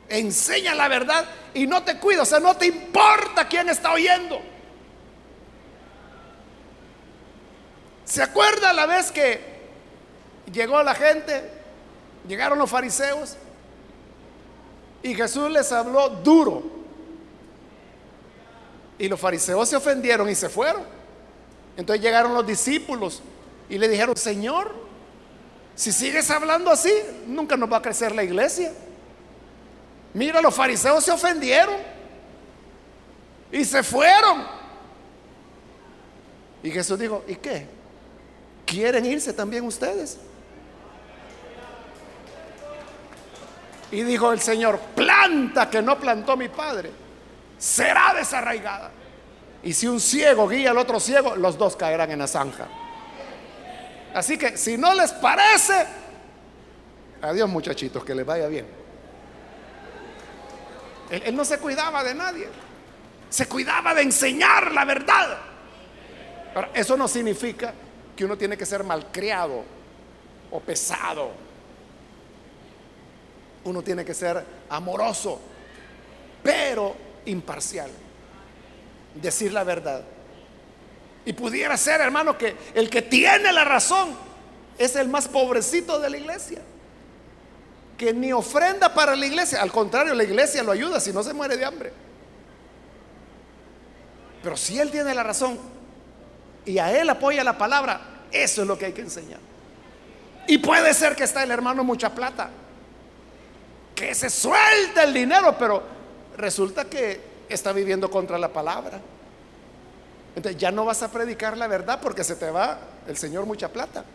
Enseña 0.07 0.73
la 0.73 0.87
verdad 0.87 1.25
y 1.53 1.67
no 1.67 1.83
te 1.83 1.97
cuidas, 1.97 2.23
o 2.23 2.25
sea, 2.25 2.39
no 2.39 2.55
te 2.55 2.67
importa 2.67 3.47
quién 3.47 3.69
está 3.69 3.91
oyendo. 3.91 4.41
¿Se 8.05 8.23
acuerda 8.23 8.73
la 8.73 8.87
vez 8.87 9.11
que 9.11 9.39
llegó 10.51 10.81
la 10.81 10.95
gente, 10.95 11.47
llegaron 12.27 12.57
los 12.57 12.69
fariseos 12.69 13.35
y 15.03 15.13
Jesús 15.13 15.51
les 15.51 15.71
habló 15.71 16.09
duro? 16.09 16.63
Y 18.97 19.07
los 19.07 19.19
fariseos 19.19 19.69
se 19.69 19.75
ofendieron 19.75 20.27
y 20.27 20.33
se 20.33 20.49
fueron. 20.49 20.83
Entonces 21.77 22.03
llegaron 22.03 22.33
los 22.33 22.45
discípulos 22.45 23.21
y 23.69 23.77
le 23.77 23.87
dijeron, 23.87 24.17
Señor, 24.17 24.88
si 25.79 25.93
sigues 25.93 26.29
hablando 26.29 26.69
así, 26.71 26.91
nunca 27.25 27.55
nos 27.55 27.71
va 27.71 27.77
a 27.77 27.81
crecer 27.81 28.13
la 28.13 28.21
iglesia. 28.21 28.73
Mira, 30.13 30.41
los 30.41 30.53
fariseos 30.53 31.01
se 31.05 31.09
ofendieron 31.09 31.75
y 33.49 33.63
se 33.63 33.81
fueron. 33.81 34.45
Y 36.63 36.69
Jesús 36.69 36.99
dijo, 36.99 37.23
¿y 37.29 37.35
qué? 37.35 37.65
¿Quieren 38.65 39.05
irse 39.05 39.31
también 39.31 39.65
ustedes? 39.65 40.17
Y 43.89 44.03
dijo 44.03 44.33
el 44.33 44.41
Señor, 44.41 44.81
planta 44.93 45.69
que 45.69 45.81
no 45.81 45.97
plantó 45.97 46.35
mi 46.35 46.49
padre, 46.49 46.91
será 47.57 48.13
desarraigada. 48.17 48.91
Y 49.63 49.71
si 49.71 49.87
un 49.87 50.01
ciego 50.01 50.45
guía 50.45 50.71
al 50.71 50.77
otro 50.77 50.99
ciego, 50.99 51.37
los 51.37 51.57
dos 51.57 51.77
caerán 51.77 52.11
en 52.11 52.19
la 52.19 52.27
zanja. 52.27 52.67
Así 54.13 54.37
que 54.37 54.57
si 54.57 54.77
no 54.77 54.93
les 54.93 55.11
parece, 55.13 55.85
adiós 57.21 57.49
muchachitos, 57.49 58.03
que 58.03 58.15
les 58.15 58.25
vaya 58.25 58.47
bien. 58.47 58.65
Él, 61.09 61.35
no 61.35 61.43
se 61.43 61.57
cuidaba 61.57 62.03
de 62.03 62.13
nadie, 62.13 62.47
se 63.29 63.47
cuidaba 63.47 63.93
de 63.93 64.03
enseñar 64.03 64.71
la 64.71 64.85
verdad. 64.85 65.37
Eso 66.73 66.97
no 66.97 67.07
significa 67.07 67.73
que 68.15 68.25
uno 68.25 68.37
tiene 68.37 68.57
que 68.57 68.65
ser 68.65 68.83
malcriado 68.83 69.63
o 70.51 70.59
pesado. 70.59 71.31
Uno 73.63 73.81
tiene 73.81 74.05
que 74.05 74.13
ser 74.13 74.43
amoroso, 74.69 75.39
pero 76.41 76.95
imparcial. 77.25 77.89
Decir 79.15 79.51
la 79.51 79.63
verdad. 79.63 80.03
Y 81.29 81.33
pudiera 81.33 81.77
ser, 81.77 82.01
hermano, 82.01 82.35
que 82.35 82.55
el 82.73 82.89
que 82.89 83.03
tiene 83.03 83.53
la 83.53 83.63
razón 83.63 84.15
es 84.79 84.95
el 84.95 85.07
más 85.09 85.27
pobrecito 85.27 85.99
de 85.99 86.09
la 86.09 86.17
iglesia. 86.17 86.59
Que 87.99 88.11
ni 88.15 88.33
ofrenda 88.33 88.91
para 88.91 89.15
la 89.15 89.27
iglesia. 89.27 89.61
Al 89.61 89.71
contrario, 89.71 90.15
la 90.15 90.23
iglesia 90.23 90.63
lo 90.63 90.71
ayuda 90.71 90.99
si 90.99 91.13
no 91.13 91.21
se 91.21 91.31
muere 91.35 91.55
de 91.55 91.65
hambre. 91.65 91.93
Pero 94.41 94.57
si 94.57 94.79
él 94.79 94.89
tiene 94.89 95.13
la 95.13 95.21
razón 95.21 95.59
y 96.65 96.79
a 96.79 96.99
él 96.99 97.07
apoya 97.07 97.43
la 97.43 97.59
palabra, 97.59 98.01
eso 98.31 98.63
es 98.63 98.67
lo 98.67 98.75
que 98.75 98.87
hay 98.87 98.93
que 98.93 99.01
enseñar. 99.01 99.39
Y 100.47 100.57
puede 100.57 100.95
ser 100.95 101.15
que 101.15 101.25
está 101.25 101.43
el 101.43 101.51
hermano 101.51 101.83
mucha 101.83 102.09
plata, 102.15 102.49
que 103.93 104.15
se 104.15 104.31
suelta 104.31 105.03
el 105.03 105.13
dinero, 105.13 105.55
pero 105.59 105.83
resulta 106.37 106.85
que 106.85 107.21
está 107.47 107.71
viviendo 107.71 108.09
contra 108.09 108.39
la 108.39 108.51
palabra. 108.51 108.99
Entonces 110.35 110.59
ya 110.59 110.71
no 110.71 110.85
vas 110.85 111.01
a 111.03 111.11
predicar 111.11 111.57
la 111.57 111.67
verdad 111.67 111.99
porque 112.01 112.23
se 112.23 112.35
te 112.35 112.49
va 112.49 112.79
el 113.07 113.17
Señor 113.17 113.45
mucha 113.45 113.69
plata. 113.69 114.05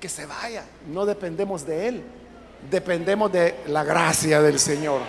Que 0.00 0.08
se 0.08 0.26
vaya, 0.26 0.64
no 0.88 1.06
dependemos 1.06 1.64
de 1.66 1.88
Él, 1.88 2.04
dependemos 2.70 3.30
de 3.32 3.60
la 3.66 3.84
gracia 3.84 4.40
del 4.42 4.58
Señor. 4.58 5.00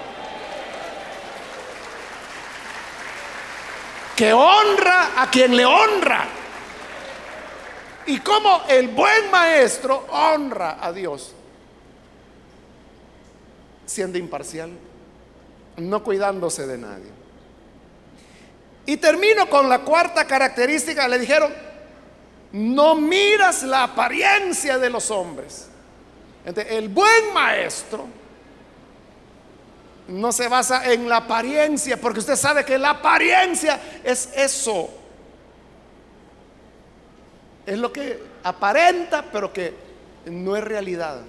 Que 4.16 4.32
honra 4.32 5.22
a 5.22 5.30
quien 5.30 5.56
le 5.56 5.66
honra. 5.66 6.26
Y 8.08 8.20
como 8.20 8.64
el 8.70 8.90
buen 8.90 9.32
maestro 9.32 10.06
honra 10.10 10.78
a 10.80 10.92
Dios, 10.94 11.34
siendo 13.86 14.18
imparcial, 14.18 14.72
no 15.78 16.04
cuidándose 16.04 16.66
de 16.68 16.78
nadie. 16.78 17.12
Y 18.86 18.98
termino 18.98 19.50
con 19.50 19.68
la 19.68 19.80
cuarta 19.80 20.26
característica. 20.26 21.08
Le 21.08 21.20
dijeron, 21.20 21.52
no 22.52 22.96
miras 22.96 23.64
la 23.64 23.84
apariencia 23.84 24.78
de 24.78 24.90
los 24.90 25.10
hombres. 25.12 25.68
el 26.46 26.90
buen 26.90 27.34
maestro 27.34 28.08
no 30.08 30.32
se 30.32 30.48
basa 30.48 30.92
en 30.92 31.10
la 31.10 31.18
apariencia, 31.18 32.00
porque 32.00 32.20
usted 32.20 32.36
sabe 32.36 32.64
que 32.64 32.78
la 32.78 32.92
apariencia 32.92 33.80
es 34.04 34.30
eso. 34.36 34.90
Es 37.66 37.80
lo 37.80 37.92
que 37.92 38.22
aparenta, 38.44 39.26
pero 39.32 39.52
que 39.52 39.74
no 40.28 40.56
es 40.56 40.64
realidad. 40.64 41.22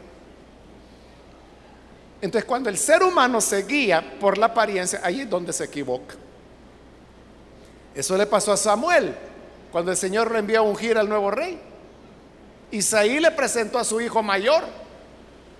Entonces, 2.21 2.47
cuando 2.47 2.71
el 2.71 2.79
ser 2.79 3.03
humano 3.03 3.41
se 3.41 3.63
guía 3.65 4.17
por 4.19 4.39
la 4.39 4.47
apariencia, 4.47 5.01
ahí 5.03 5.21
es 5.23 5.31
donde 5.31 5.53
se 5.53 5.65
equivoca. 5.65 6.15
Eso 7.95 8.17
le 8.17 8.27
pasó 8.27 8.53
a 8.53 8.57
Samuel 8.57 9.15
cuando 9.71 9.91
el 9.91 9.97
Señor 9.97 10.31
le 10.31 10.39
envió 10.39 10.61
a 10.61 10.63
ungir 10.63 10.97
al 10.99 11.09
nuevo 11.09 11.31
rey. 11.31 11.59
Isaí 12.71 13.21
le 13.21 13.31
presentó 13.31 13.79
a 13.79 13.85
su 13.85 14.01
hijo 14.01 14.23
mayor. 14.23 14.65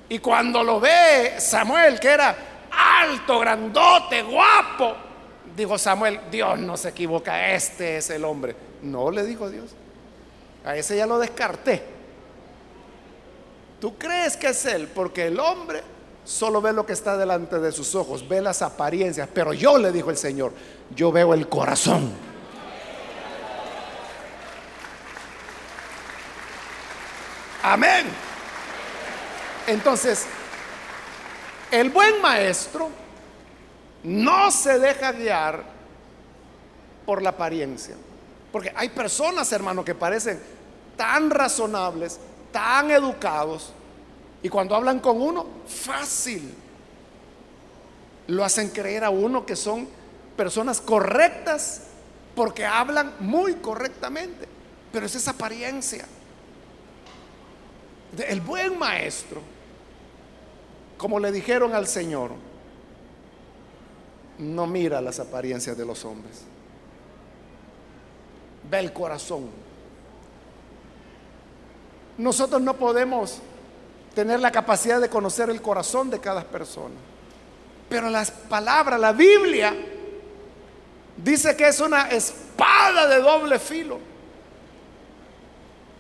Y 0.09 0.19
cuando 0.19 0.63
lo 0.63 0.81
ve 0.81 1.35
Samuel, 1.39 1.99
que 1.99 2.09
era 2.09 2.37
alto, 2.71 3.39
grandote, 3.41 4.23
guapo, 4.23 4.95
dijo 5.57 5.79
Samuel, 5.79 6.21
Dios 6.31 6.59
no 6.59 6.77
se 6.77 6.91
equivoca, 6.91 7.53
este 7.53 7.99
es 7.99 8.11
el 8.11 8.25
hombre. 8.25 8.55
No, 8.83 9.11
le 9.11 9.25
dijo 9.25 9.51
Dios. 9.51 9.75
A 10.65 10.77
ese 10.77 10.97
ya 10.97 11.07
lo 11.07 11.19
descarté. 11.19 11.83
¿Tú 13.81 13.97
crees 13.97 14.37
que 14.37 14.49
es 14.49 14.65
él? 14.67 14.89
Porque 14.89 15.27
el 15.27 15.39
hombre 15.39 15.83
solo 16.27 16.61
ve 16.61 16.73
lo 16.73 16.85
que 16.85 16.93
está 16.93 17.17
delante 17.17 17.61
de 17.61 17.71
sus 17.71 17.95
ojos, 17.95 18.27
ve 18.27 18.43
las 18.43 18.61
apariencias, 18.61 19.29
pero 19.33 19.53
yo 19.53 19.79
le 19.79 19.93
dijo 19.93 20.11
el 20.11 20.17
Señor, 20.17 20.53
yo 20.95 21.13
veo 21.13 21.33
el 21.33 21.49
corazón. 21.49 22.13
Amén. 27.63 28.07
Entonces, 29.69 30.27
el 31.71 31.91
buen 31.91 32.21
maestro 32.21 32.91
no 34.03 34.51
se 34.51 34.79
deja 34.81 35.13
guiar 35.13 35.63
por 37.05 37.23
la 37.23 37.31
apariencia. 37.31 37.95
Porque 38.51 38.73
hay 38.75 38.89
personas, 38.89 39.51
hermano, 39.53 39.85
que 39.85 39.95
parecen 39.95 40.41
tan 40.97 41.31
razonables, 41.31 42.19
tan 42.51 42.91
educados, 42.91 43.73
y 44.47 44.49
cuando 44.49 44.77
hablan 44.77 45.01
con 45.01 45.21
uno, 45.21 45.45
fácil. 45.67 46.55
Lo 48.29 48.45
hacen 48.45 48.69
creer 48.69 49.03
a 49.03 49.11
uno 49.11 49.45
que 49.45 49.57
son 49.57 49.89
personas 50.37 50.81
correctas 50.81 51.89
porque 52.37 52.65
hablan 52.65 53.15
muy 53.19 53.55
correctamente. 53.55 54.47
Pero 54.93 55.07
es 55.07 55.17
esa 55.17 55.33
apariencia. 55.33 56.07
El 58.29 58.41
buen 58.41 58.79
maestro, 58.79 59.41
como 60.97 61.19
le 61.19 61.33
dijeron 61.33 61.75
al 61.75 61.89
Señor, 61.89 62.31
no 64.39 64.69
mira 64.69 65.01
las 65.01 65.19
apariencias 65.19 65.77
de 65.77 65.85
los 65.85 66.05
hombres. 66.05 66.43
Ve 68.71 68.79
el 68.79 68.93
corazón. 68.93 69.49
Nosotros 72.17 72.63
no 72.63 72.75
podemos 72.75 73.43
tener 74.17 74.41
la 74.41 74.51
capacidad 74.51 74.99
de 74.99 75.11
conocer 75.11 75.51
el 75.51 75.61
corazón 75.61 76.09
de 76.09 76.19
cada 76.19 76.43
persona. 76.43 76.95
Pero 77.87 78.09
las 78.09 78.31
palabras, 78.31 78.99
la 78.99 79.13
Biblia, 79.13 79.77
dice 81.19 81.55
que 81.55 81.69
es 81.69 81.81
una 81.81 82.09
espada 82.09 83.09
de 83.09 83.21
doble 83.21 83.59
filo 83.59 83.99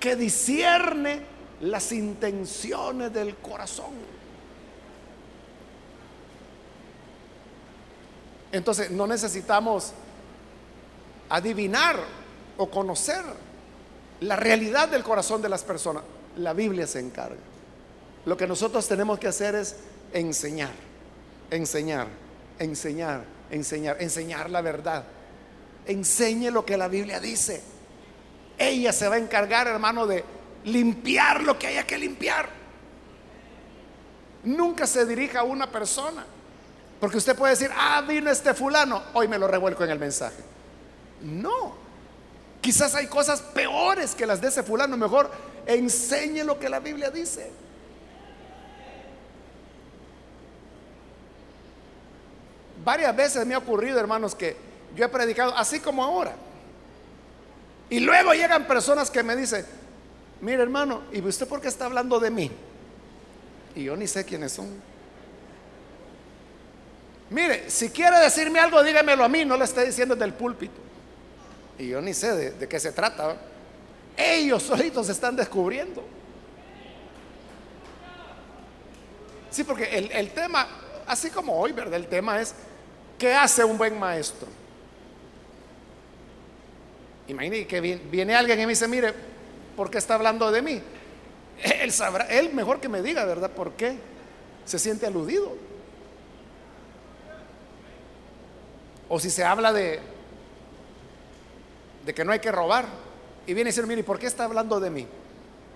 que 0.00 0.16
discierne 0.16 1.20
las 1.60 1.92
intenciones 1.92 3.12
del 3.12 3.36
corazón. 3.36 3.92
Entonces 8.50 8.90
no 8.90 9.06
necesitamos 9.06 9.92
adivinar 11.28 11.98
o 12.56 12.70
conocer 12.70 13.22
la 14.20 14.36
realidad 14.36 14.88
del 14.88 15.02
corazón 15.02 15.42
de 15.42 15.50
las 15.50 15.62
personas. 15.62 16.02
La 16.38 16.54
Biblia 16.54 16.86
se 16.86 17.00
encarga. 17.00 17.55
Lo 18.26 18.36
que 18.36 18.46
nosotros 18.46 18.86
tenemos 18.88 19.20
que 19.20 19.28
hacer 19.28 19.54
es 19.54 19.76
enseñar, 20.12 20.72
enseñar, 21.48 22.08
enseñar, 22.58 23.24
enseñar, 23.50 23.96
enseñar 24.00 24.50
la 24.50 24.60
verdad. 24.60 25.04
Enseñe 25.86 26.50
lo 26.50 26.66
que 26.66 26.76
la 26.76 26.88
Biblia 26.88 27.20
dice. 27.20 27.62
Ella 28.58 28.92
se 28.92 29.08
va 29.08 29.14
a 29.14 29.18
encargar, 29.18 29.68
hermano, 29.68 30.08
de 30.08 30.24
limpiar 30.64 31.44
lo 31.44 31.56
que 31.56 31.68
haya 31.68 31.86
que 31.86 31.96
limpiar. 31.96 32.48
Nunca 34.42 34.88
se 34.88 35.06
dirija 35.06 35.40
a 35.40 35.44
una 35.44 35.70
persona. 35.70 36.26
Porque 36.98 37.18
usted 37.18 37.36
puede 37.36 37.52
decir, 37.52 37.70
ah, 37.76 38.02
vino 38.08 38.28
este 38.28 38.54
fulano, 38.54 39.02
hoy 39.14 39.28
me 39.28 39.38
lo 39.38 39.46
revuelco 39.46 39.84
en 39.84 39.90
el 39.90 40.00
mensaje. 40.00 40.42
No. 41.22 41.76
Quizás 42.60 42.96
hay 42.96 43.06
cosas 43.06 43.40
peores 43.40 44.16
que 44.16 44.26
las 44.26 44.40
de 44.40 44.48
ese 44.48 44.64
fulano. 44.64 44.96
Mejor 44.96 45.30
enseñe 45.64 46.42
lo 46.42 46.58
que 46.58 46.68
la 46.68 46.80
Biblia 46.80 47.10
dice. 47.10 47.65
Varias 52.86 53.16
veces 53.16 53.44
me 53.44 53.52
ha 53.52 53.58
ocurrido, 53.58 53.98
hermanos, 53.98 54.36
que 54.36 54.56
yo 54.94 55.04
he 55.04 55.08
predicado 55.08 55.52
así 55.56 55.80
como 55.80 56.04
ahora. 56.04 56.36
Y 57.90 57.98
luego 57.98 58.32
llegan 58.32 58.64
personas 58.68 59.10
que 59.10 59.24
me 59.24 59.34
dicen, 59.34 59.66
mire 60.40 60.62
hermano, 60.62 61.02
¿y 61.10 61.20
usted 61.20 61.48
por 61.48 61.60
qué 61.60 61.66
está 61.66 61.86
hablando 61.86 62.20
de 62.20 62.30
mí? 62.30 62.48
Y 63.74 63.82
yo 63.82 63.96
ni 63.96 64.06
sé 64.06 64.24
quiénes 64.24 64.52
son. 64.52 64.68
Mire, 67.30 67.68
si 67.68 67.90
quiere 67.90 68.20
decirme 68.20 68.60
algo, 68.60 68.80
dígamelo 68.84 69.24
a 69.24 69.28
mí, 69.28 69.44
no 69.44 69.56
le 69.56 69.64
esté 69.64 69.84
diciendo 69.84 70.14
del 70.14 70.32
púlpito. 70.32 70.80
Y 71.80 71.88
yo 71.88 72.00
ni 72.00 72.14
sé 72.14 72.52
de, 72.52 72.68
qué 72.68 72.78
se 72.78 72.92
trata. 72.92 73.36
Ellos 74.16 74.62
solitos 74.62 75.06
se 75.06 75.12
están 75.12 75.34
descubriendo. 75.34 76.04
Sí, 79.50 79.64
porque 79.64 79.86
el, 79.86 80.08
el 80.12 80.30
tema, 80.30 80.68
así 81.08 81.30
como 81.30 81.58
hoy, 81.58 81.72
¿verdad? 81.72 81.94
El 81.94 82.06
tema 82.06 82.40
es 82.40 82.54
¿Qué 83.18 83.34
hace 83.34 83.64
un 83.64 83.78
buen 83.78 83.98
maestro? 83.98 84.48
Imagínate 87.28 87.66
que 87.66 87.80
viene 87.80 88.34
alguien 88.34 88.60
y 88.60 88.66
me 88.66 88.70
dice, 88.70 88.86
mire, 88.86 89.12
¿por 89.74 89.90
qué 89.90 89.98
está 89.98 90.14
hablando 90.14 90.50
de 90.50 90.62
mí? 90.62 90.82
Él 91.80 91.90
sabrá, 91.90 92.26
él 92.26 92.52
mejor 92.52 92.80
que 92.80 92.88
me 92.88 93.00
diga, 93.00 93.24
¿verdad? 93.24 93.50
¿Por 93.50 93.72
qué? 93.72 93.96
Se 94.64 94.78
siente 94.78 95.06
aludido. 95.06 95.56
O 99.08 99.18
si 99.18 99.30
se 99.30 99.42
habla 99.42 99.72
de, 99.72 100.00
de 102.04 102.14
que 102.14 102.24
no 102.24 102.32
hay 102.32 102.40
que 102.40 102.52
robar. 102.52 102.84
Y 103.46 103.54
viene 103.54 103.70
a 103.70 103.72
decir, 103.72 103.86
mire, 103.86 104.04
¿por 104.04 104.18
qué 104.18 104.26
está 104.26 104.44
hablando 104.44 104.78
de 104.80 104.90
mí? 104.90 105.06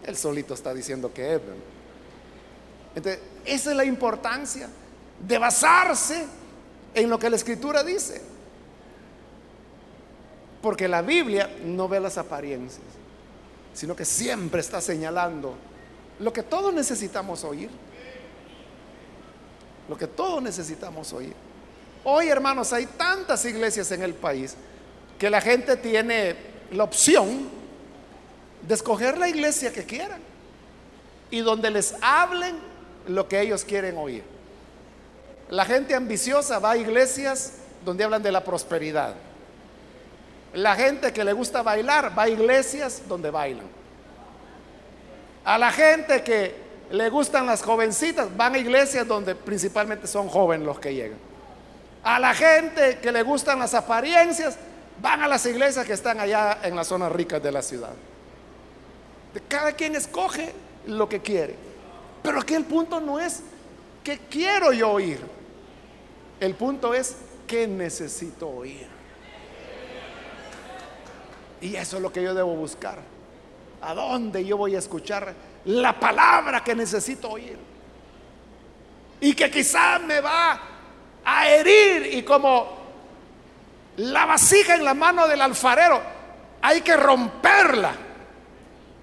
Él 0.04 0.16
solito 0.16 0.54
está 0.54 0.74
diciendo 0.74 1.12
que 1.14 1.36
es. 1.36 1.40
Entonces, 2.94 3.22
esa 3.44 3.70
es 3.70 3.76
la 3.76 3.84
importancia 3.84 4.68
de 5.26 5.38
basarse 5.38 6.26
en 6.94 7.08
lo 7.08 7.18
que 7.18 7.30
la 7.30 7.36
escritura 7.36 7.82
dice. 7.82 8.20
Porque 10.62 10.88
la 10.88 11.02
Biblia 11.02 11.50
no 11.64 11.88
ve 11.88 12.00
las 12.00 12.18
apariencias, 12.18 12.84
sino 13.72 13.96
que 13.96 14.04
siempre 14.04 14.60
está 14.60 14.80
señalando 14.80 15.54
lo 16.18 16.32
que 16.32 16.42
todos 16.42 16.72
necesitamos 16.72 17.44
oír. 17.44 17.70
Lo 19.88 19.96
que 19.96 20.06
todos 20.06 20.42
necesitamos 20.42 21.12
oír. 21.12 21.34
Hoy, 22.04 22.28
hermanos, 22.28 22.72
hay 22.72 22.86
tantas 22.86 23.44
iglesias 23.44 23.90
en 23.90 24.02
el 24.02 24.14
país 24.14 24.54
que 25.18 25.28
la 25.28 25.40
gente 25.40 25.76
tiene 25.76 26.36
la 26.72 26.84
opción 26.84 27.48
de 28.66 28.74
escoger 28.74 29.18
la 29.18 29.28
iglesia 29.28 29.72
que 29.72 29.84
quieran 29.84 30.20
y 31.30 31.40
donde 31.40 31.70
les 31.70 31.94
hablen 32.00 32.56
lo 33.06 33.28
que 33.28 33.40
ellos 33.40 33.64
quieren 33.64 33.96
oír. 33.96 34.22
La 35.50 35.64
gente 35.64 35.94
ambiciosa 35.94 36.58
va 36.58 36.72
a 36.72 36.76
iglesias 36.76 37.54
donde 37.84 38.04
hablan 38.04 38.22
de 38.22 38.30
la 38.30 38.44
prosperidad. 38.44 39.14
La 40.54 40.74
gente 40.74 41.12
que 41.12 41.24
le 41.24 41.32
gusta 41.32 41.62
bailar 41.62 42.16
va 42.16 42.24
a 42.24 42.28
iglesias 42.28 43.02
donde 43.08 43.30
bailan. 43.30 43.66
A 45.44 45.58
la 45.58 45.72
gente 45.72 46.22
que 46.22 46.54
le 46.90 47.08
gustan 47.10 47.46
las 47.46 47.62
jovencitas 47.62 48.36
van 48.36 48.54
a 48.54 48.58
iglesias 48.58 49.06
donde 49.06 49.34
principalmente 49.34 50.06
son 50.06 50.28
jóvenes 50.28 50.66
los 50.66 50.78
que 50.78 50.94
llegan. 50.94 51.18
A 52.02 52.18
la 52.18 52.34
gente 52.34 52.98
que 52.98 53.12
le 53.12 53.22
gustan 53.22 53.58
las 53.58 53.74
apariencias 53.74 54.56
van 55.00 55.22
a 55.22 55.28
las 55.28 55.44
iglesias 55.46 55.84
que 55.84 55.92
están 55.94 56.20
allá 56.20 56.58
en 56.62 56.76
las 56.76 56.86
zonas 56.86 57.10
ricas 57.10 57.42
de 57.42 57.52
la 57.52 57.62
ciudad. 57.62 57.92
Cada 59.48 59.72
quien 59.72 59.96
escoge 59.96 60.52
lo 60.86 61.08
que 61.08 61.20
quiere. 61.20 61.54
Pero 62.22 62.40
aquí 62.40 62.54
el 62.54 62.64
punto 62.64 63.00
no 63.00 63.18
es 63.18 63.42
que 64.04 64.18
quiero 64.18 64.72
yo 64.72 64.90
oír. 64.90 65.39
El 66.40 66.54
punto 66.54 66.94
es 66.94 67.16
que 67.46 67.66
necesito 67.66 68.48
oír. 68.48 68.88
Y 71.60 71.76
eso 71.76 71.98
es 71.98 72.02
lo 72.02 72.10
que 72.10 72.22
yo 72.22 72.34
debo 72.34 72.54
buscar. 72.56 72.98
¿A 73.82 73.94
dónde 73.94 74.44
yo 74.44 74.56
voy 74.56 74.74
a 74.74 74.78
escuchar 74.78 75.34
la 75.66 76.00
palabra 76.00 76.64
que 76.64 76.74
necesito 76.74 77.30
oír? 77.30 77.58
Y 79.20 79.34
que 79.34 79.50
quizás 79.50 80.00
me 80.02 80.20
va 80.22 80.60
a 81.22 81.48
herir 81.48 82.14
y 82.14 82.22
como 82.22 82.78
la 83.98 84.24
vasija 84.24 84.74
en 84.74 84.84
la 84.84 84.94
mano 84.94 85.28
del 85.28 85.42
alfarero, 85.42 86.00
hay 86.62 86.80
que 86.80 86.96
romperla. 86.96 87.92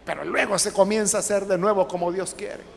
Pero 0.03 0.25
luego 0.25 0.57
se 0.57 0.73
comienza 0.73 1.17
a 1.17 1.19
hacer 1.19 1.45
de 1.45 1.57
nuevo 1.59 1.87
como 1.87 2.11
Dios 2.11 2.33
quiere. 2.35 2.76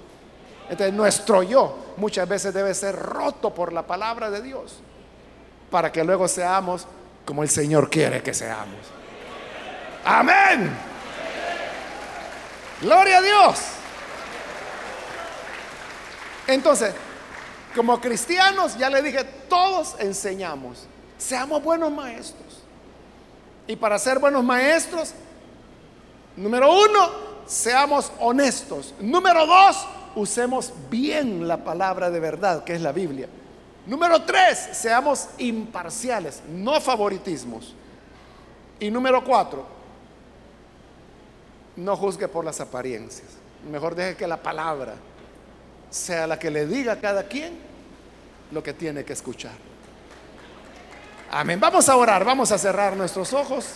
Entonces 0.70 0.94
nuestro 0.94 1.42
yo 1.42 1.94
muchas 1.96 2.28
veces 2.28 2.54
debe 2.54 2.72
ser 2.74 2.94
roto 2.94 3.52
por 3.52 3.72
la 3.72 3.82
palabra 3.86 4.30
de 4.30 4.40
Dios 4.40 4.78
para 5.68 5.90
que 5.90 6.04
luego 6.04 6.28
seamos 6.28 6.86
como 7.26 7.42
el 7.42 7.50
Señor 7.50 7.90
quiere 7.90 8.22
que 8.22 8.32
seamos. 8.32 8.78
Amén. 10.04 10.70
Gloria 12.80 13.18
a 13.18 13.20
Dios. 13.20 13.58
Entonces, 16.46 16.94
como 17.74 18.00
cristianos, 18.00 18.78
ya 18.78 18.90
le 18.90 19.02
dije, 19.02 19.24
todos 19.48 19.96
enseñamos. 19.98 20.86
Seamos 21.18 21.62
buenos 21.62 21.90
maestros. 21.90 22.62
Y 23.66 23.76
para 23.76 23.98
ser 23.98 24.20
buenos 24.20 24.42
maestros, 24.42 25.14
número 26.36 26.72
uno, 26.72 27.10
seamos 27.46 28.10
honestos. 28.18 28.94
Número 29.00 29.46
dos, 29.46 29.86
usemos 30.14 30.72
bien 30.90 31.46
la 31.46 31.64
palabra 31.64 32.10
de 32.10 32.20
verdad, 32.20 32.64
que 32.64 32.74
es 32.74 32.80
la 32.80 32.92
Biblia. 32.92 33.28
Número 33.86 34.22
tres, 34.22 34.70
seamos 34.72 35.28
imparciales, 35.38 36.42
no 36.48 36.80
favoritismos. 36.80 37.74
Y 38.78 38.90
número 38.90 39.24
cuatro, 39.24 39.66
no 41.76 41.96
juzgue 41.96 42.28
por 42.28 42.44
las 42.44 42.60
apariencias. 42.60 43.28
Mejor 43.70 43.94
deje 43.94 44.16
que 44.16 44.26
la 44.26 44.42
palabra 44.42 44.94
sea 45.90 46.26
la 46.26 46.38
que 46.38 46.50
le 46.50 46.66
diga 46.66 46.92
a 46.92 47.00
cada 47.00 47.24
quien 47.24 47.58
lo 48.52 48.62
que 48.62 48.72
tiene 48.72 49.04
que 49.04 49.12
escuchar. 49.12 49.52
Amén. 51.30 51.60
Vamos 51.60 51.88
a 51.88 51.96
orar, 51.96 52.24
vamos 52.24 52.50
a 52.52 52.58
cerrar 52.58 52.96
nuestros 52.96 53.32
ojos, 53.32 53.66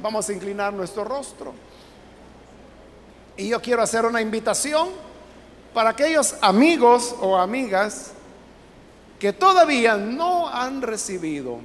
vamos 0.00 0.28
a 0.28 0.32
inclinar 0.32 0.72
nuestro 0.72 1.04
rostro. 1.04 1.52
Y 3.36 3.48
yo 3.48 3.60
quiero 3.60 3.82
hacer 3.82 4.04
una 4.06 4.20
invitación 4.20 4.88
para 5.76 5.90
aquellos 5.90 6.36
amigos 6.40 7.14
o 7.20 7.36
amigas 7.36 8.12
que 9.18 9.34
todavía 9.34 9.98
no 9.98 10.48
han 10.48 10.80
recibido 10.80 11.58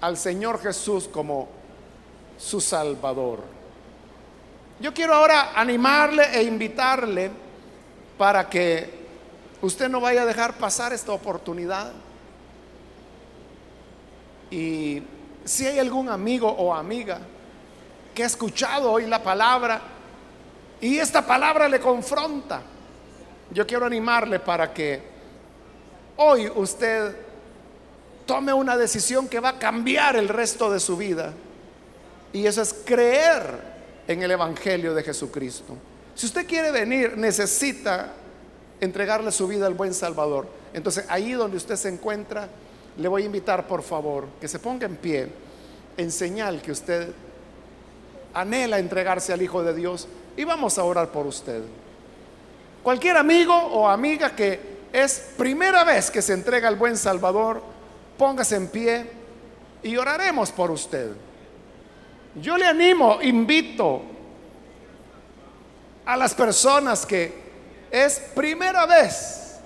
al 0.00 0.16
Señor 0.16 0.60
Jesús 0.60 1.06
como 1.06 1.46
su 2.36 2.60
Salvador. 2.60 3.44
Yo 4.80 4.92
quiero 4.92 5.14
ahora 5.14 5.52
animarle 5.54 6.36
e 6.36 6.42
invitarle 6.42 7.30
para 8.18 8.50
que 8.50 9.06
usted 9.62 9.88
no 9.88 10.00
vaya 10.00 10.22
a 10.22 10.26
dejar 10.26 10.54
pasar 10.54 10.92
esta 10.92 11.12
oportunidad. 11.12 11.92
Y 14.50 15.00
si 15.44 15.64
hay 15.64 15.78
algún 15.78 16.08
amigo 16.08 16.50
o 16.50 16.74
amiga 16.74 17.20
que 18.12 18.24
ha 18.24 18.26
escuchado 18.26 18.90
hoy 18.90 19.06
la 19.06 19.22
palabra 19.22 19.80
y 20.80 20.98
esta 20.98 21.24
palabra 21.24 21.68
le 21.68 21.78
confronta, 21.78 22.62
yo 23.50 23.66
quiero 23.66 23.86
animarle 23.86 24.40
para 24.40 24.72
que 24.72 25.00
hoy 26.16 26.50
usted 26.54 27.14
tome 28.26 28.52
una 28.52 28.76
decisión 28.76 29.28
que 29.28 29.40
va 29.40 29.50
a 29.50 29.58
cambiar 29.58 30.16
el 30.16 30.28
resto 30.28 30.70
de 30.70 30.80
su 30.80 30.96
vida. 30.96 31.32
Y 32.32 32.46
eso 32.46 32.60
es 32.60 32.74
creer 32.84 33.76
en 34.08 34.22
el 34.22 34.30
Evangelio 34.30 34.94
de 34.94 35.02
Jesucristo. 35.02 35.76
Si 36.14 36.26
usted 36.26 36.46
quiere 36.46 36.70
venir, 36.70 37.16
necesita 37.16 38.12
entregarle 38.80 39.30
su 39.32 39.46
vida 39.46 39.66
al 39.66 39.74
buen 39.74 39.94
Salvador. 39.94 40.46
Entonces, 40.74 41.04
ahí 41.08 41.32
donde 41.32 41.56
usted 41.56 41.76
se 41.76 41.88
encuentra, 41.88 42.48
le 42.98 43.08
voy 43.08 43.22
a 43.22 43.26
invitar, 43.26 43.66
por 43.66 43.82
favor, 43.82 44.26
que 44.40 44.48
se 44.48 44.58
ponga 44.58 44.86
en 44.86 44.96
pie 44.96 45.28
en 45.96 46.10
señal 46.10 46.60
que 46.60 46.72
usted 46.72 47.08
anhela 48.34 48.78
entregarse 48.78 49.32
al 49.32 49.40
Hijo 49.40 49.62
de 49.62 49.74
Dios 49.74 50.08
y 50.36 50.44
vamos 50.44 50.78
a 50.78 50.84
orar 50.84 51.10
por 51.10 51.26
usted. 51.26 51.62
Cualquier 52.86 53.16
amigo 53.16 53.52
o 53.52 53.88
amiga 53.88 54.36
que 54.36 54.60
es 54.92 55.32
primera 55.36 55.82
vez 55.82 56.08
que 56.08 56.22
se 56.22 56.34
entrega 56.34 56.68
al 56.68 56.76
buen 56.76 56.96
Salvador, 56.96 57.60
póngase 58.16 58.54
en 58.54 58.68
pie 58.68 59.10
y 59.82 59.96
oraremos 59.96 60.52
por 60.52 60.70
usted. 60.70 61.10
Yo 62.36 62.56
le 62.56 62.64
animo, 62.64 63.18
invito 63.20 64.02
a 66.04 66.16
las 66.16 66.32
personas 66.32 67.04
que 67.04 67.34
es 67.90 68.20
primera 68.36 68.86
vez 68.86 69.56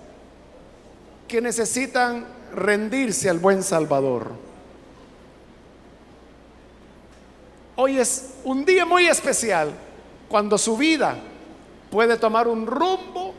que 1.28 1.42
necesitan 1.42 2.24
rendirse 2.54 3.28
al 3.28 3.38
buen 3.38 3.62
Salvador. 3.62 4.30
Hoy 7.76 7.98
es 7.98 8.30
un 8.44 8.64
día 8.64 8.86
muy 8.86 9.08
especial 9.08 9.74
cuando 10.26 10.56
su 10.56 10.74
vida 10.78 11.18
puede 11.91 12.16
tomar 12.16 12.49
un 12.49 12.66
rumbo 12.66 13.34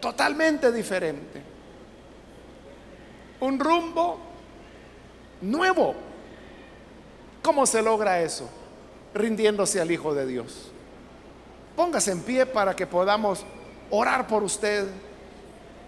totalmente 0.00 0.70
diferente. 0.70 1.42
Un 3.40 3.58
rumbo 3.58 4.18
nuevo. 5.40 5.94
¿Cómo 7.42 7.66
se 7.66 7.82
logra 7.82 8.20
eso? 8.20 8.48
Rindiéndose 9.14 9.80
al 9.80 9.90
Hijo 9.90 10.14
de 10.14 10.26
Dios. 10.26 10.70
Póngase 11.76 12.12
en 12.12 12.22
pie 12.22 12.44
para 12.46 12.74
que 12.74 12.86
podamos 12.86 13.44
orar 13.90 14.26
por 14.26 14.42
usted 14.42 14.86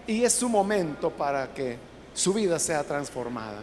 y 0.07 0.23
es 0.23 0.33
su 0.33 0.49
momento 0.49 1.11
para 1.11 1.53
que 1.53 1.77
su 2.13 2.33
vida 2.33 2.57
sea 2.59 2.83
transformada. 2.83 3.61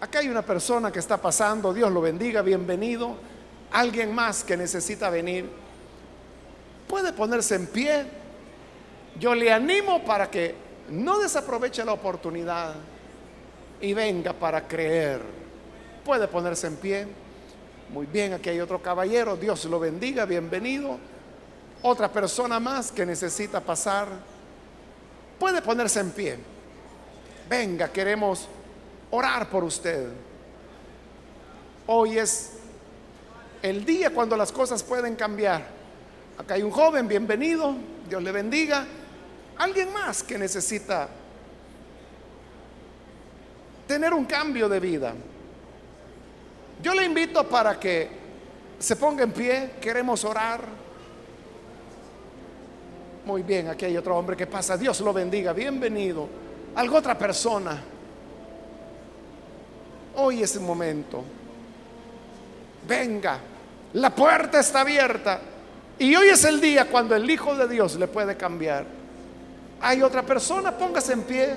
Acá 0.00 0.20
hay 0.20 0.28
una 0.28 0.42
persona 0.42 0.92
que 0.92 1.00
está 1.00 1.16
pasando, 1.16 1.74
Dios 1.74 1.90
lo 1.90 2.00
bendiga, 2.00 2.42
bienvenido. 2.42 3.16
Alguien 3.72 4.14
más 4.14 4.44
que 4.44 4.56
necesita 4.56 5.10
venir, 5.10 5.50
puede 6.88 7.12
ponerse 7.12 7.54
en 7.54 7.66
pie. 7.66 8.06
Yo 9.20 9.34
le 9.34 9.52
animo 9.52 10.02
para 10.04 10.30
que 10.30 10.54
no 10.90 11.18
desaproveche 11.18 11.84
la 11.84 11.92
oportunidad 11.92 12.74
y 13.80 13.92
venga 13.92 14.32
para 14.32 14.66
creer. 14.66 15.20
Puede 16.04 16.26
ponerse 16.26 16.66
en 16.66 16.76
pie. 16.76 17.06
Muy 17.90 18.06
bien, 18.06 18.32
aquí 18.32 18.48
hay 18.50 18.60
otro 18.60 18.82
caballero, 18.82 19.36
Dios 19.36 19.64
lo 19.66 19.78
bendiga, 19.78 20.24
bienvenido. 20.24 20.98
Otra 21.82 22.10
persona 22.10 22.58
más 22.58 22.90
que 22.90 23.06
necesita 23.06 23.60
pasar, 23.60 24.08
puede 25.38 25.62
ponerse 25.62 26.00
en 26.00 26.10
pie. 26.10 26.38
Venga, 27.48 27.88
queremos 27.88 28.48
orar 29.10 29.48
por 29.48 29.64
usted. 29.64 30.08
Hoy 31.86 32.18
es 32.18 32.52
el 33.62 33.84
día 33.84 34.10
cuando 34.10 34.36
las 34.36 34.52
cosas 34.52 34.82
pueden 34.82 35.16
cambiar. 35.16 35.77
Acá 36.38 36.54
hay 36.54 36.62
un 36.62 36.70
joven, 36.70 37.08
bienvenido, 37.08 37.74
Dios 38.08 38.22
le 38.22 38.30
bendiga. 38.30 38.86
Alguien 39.58 39.92
más 39.92 40.22
que 40.22 40.38
necesita 40.38 41.08
tener 43.88 44.14
un 44.14 44.24
cambio 44.24 44.68
de 44.68 44.78
vida. 44.78 45.14
Yo 46.80 46.94
le 46.94 47.04
invito 47.04 47.42
para 47.48 47.80
que 47.80 48.08
se 48.78 48.94
ponga 48.94 49.24
en 49.24 49.32
pie, 49.32 49.70
queremos 49.80 50.24
orar. 50.24 50.60
Muy 53.24 53.42
bien, 53.42 53.66
aquí 53.68 53.86
hay 53.86 53.96
otro 53.96 54.16
hombre 54.16 54.36
que 54.36 54.46
pasa, 54.46 54.76
Dios 54.76 55.00
lo 55.00 55.12
bendiga, 55.12 55.52
bienvenido. 55.52 56.28
Algo 56.76 56.98
otra 56.98 57.18
persona. 57.18 57.82
Hoy 60.14 60.44
es 60.44 60.54
el 60.54 60.62
momento. 60.62 61.24
Venga, 62.86 63.40
La 63.94 64.14
puerta 64.14 64.60
está 64.60 64.82
abierta. 64.82 65.40
Y 65.98 66.14
hoy 66.14 66.28
es 66.28 66.44
el 66.44 66.60
día 66.60 66.88
cuando 66.88 67.16
el 67.16 67.28
Hijo 67.28 67.54
de 67.54 67.66
Dios 67.66 67.96
le 67.96 68.06
puede 68.06 68.36
cambiar. 68.36 68.84
Hay 69.80 70.02
otra 70.02 70.22
persona, 70.22 70.76
póngase 70.76 71.12
en 71.12 71.22
pie. 71.22 71.56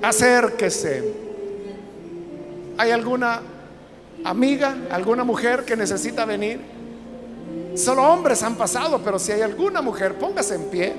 Acérquese. 0.00 1.12
¿Hay 2.78 2.90
alguna 2.90 3.42
amiga, 4.24 4.74
alguna 4.90 5.22
mujer 5.22 5.64
que 5.66 5.76
necesita 5.76 6.24
venir? 6.24 6.60
Solo 7.74 8.02
hombres 8.02 8.42
han 8.42 8.56
pasado, 8.56 9.00
pero 9.04 9.18
si 9.18 9.32
hay 9.32 9.42
alguna 9.42 9.82
mujer, 9.82 10.14
póngase 10.14 10.54
en 10.54 10.64
pie. 10.64 10.94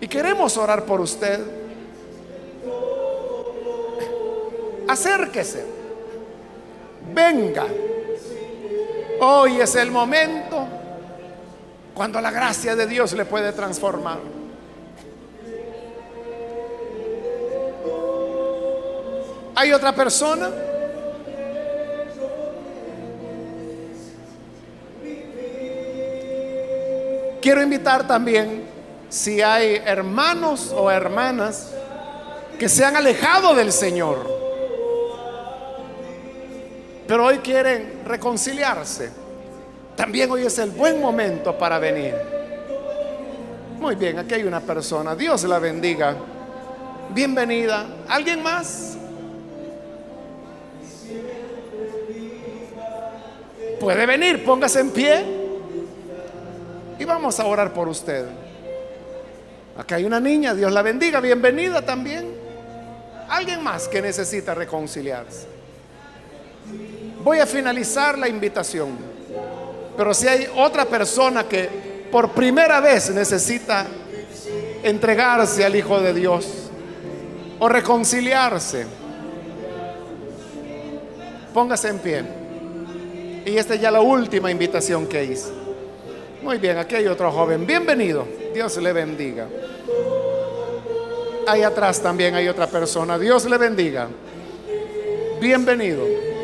Y 0.00 0.08
queremos 0.08 0.56
orar 0.56 0.84
por 0.84 1.00
usted. 1.00 1.40
Acérquese. 4.88 5.64
Venga. 7.14 7.66
Hoy 9.20 9.60
es 9.60 9.74
el 9.76 9.90
momento 9.90 10.66
cuando 11.94 12.20
la 12.20 12.30
gracia 12.30 12.76
de 12.76 12.86
Dios 12.86 13.12
le 13.12 13.24
puede 13.24 13.52
transformar. 13.52 14.18
¿Hay 19.54 19.72
otra 19.72 19.94
persona? 19.94 20.50
Quiero 27.40 27.62
invitar 27.62 28.06
también 28.06 28.64
si 29.08 29.40
hay 29.40 29.80
hermanos 29.86 30.74
o 30.76 30.90
hermanas 30.90 31.72
que 32.58 32.68
se 32.68 32.84
han 32.84 32.96
alejado 32.96 33.54
del 33.54 33.72
Señor, 33.72 34.35
pero 37.06 37.24
hoy 37.24 37.38
quieren 37.38 38.02
reconciliarse. 38.04 39.10
También 39.94 40.30
hoy 40.30 40.44
es 40.44 40.58
el 40.58 40.70
buen 40.70 41.00
momento 41.00 41.56
para 41.56 41.78
venir. 41.78 42.14
Muy 43.78 43.94
bien, 43.94 44.18
aquí 44.18 44.34
hay 44.34 44.42
una 44.42 44.60
persona. 44.60 45.14
Dios 45.14 45.44
la 45.44 45.58
bendiga. 45.58 46.16
Bienvenida. 47.10 47.86
¿Alguien 48.08 48.42
más? 48.42 48.96
Puede 53.78 54.06
venir, 54.06 54.44
póngase 54.44 54.80
en 54.80 54.90
pie. 54.90 55.24
Y 56.98 57.04
vamos 57.04 57.38
a 57.38 57.46
orar 57.46 57.72
por 57.72 57.88
usted. 57.88 58.26
Acá 59.76 59.96
hay 59.96 60.04
una 60.04 60.18
niña, 60.18 60.54
Dios 60.54 60.72
la 60.72 60.82
bendiga, 60.82 61.20
bienvenida 61.20 61.82
también. 61.82 62.34
Alguien 63.28 63.62
más 63.62 63.88
que 63.88 64.00
necesita 64.00 64.54
reconciliarse. 64.54 65.46
Voy 67.26 67.40
a 67.40 67.46
finalizar 67.46 68.16
la 68.16 68.28
invitación. 68.28 68.96
Pero 69.96 70.14
si 70.14 70.28
hay 70.28 70.46
otra 70.58 70.84
persona 70.84 71.42
que 71.42 71.68
por 72.08 72.30
primera 72.30 72.78
vez 72.78 73.10
necesita 73.10 73.84
entregarse 74.84 75.64
al 75.64 75.74
Hijo 75.74 75.98
de 76.00 76.14
Dios 76.14 76.46
o 77.58 77.68
reconciliarse, 77.68 78.86
póngase 81.52 81.88
en 81.88 81.98
pie. 81.98 82.24
Y 83.44 83.56
esta 83.56 83.74
es 83.74 83.80
ya 83.80 83.90
la 83.90 84.02
última 84.02 84.48
invitación 84.48 85.08
que 85.08 85.24
hice. 85.24 85.50
Muy 86.44 86.58
bien, 86.58 86.78
aquí 86.78 86.94
hay 86.94 87.08
otro 87.08 87.32
joven. 87.32 87.66
Bienvenido. 87.66 88.24
Dios 88.54 88.76
le 88.76 88.92
bendiga. 88.92 89.48
Ahí 91.48 91.64
atrás 91.64 92.00
también 92.00 92.36
hay 92.36 92.46
otra 92.46 92.68
persona. 92.68 93.18
Dios 93.18 93.46
le 93.46 93.58
bendiga. 93.58 94.06
Bienvenido. 95.40 96.35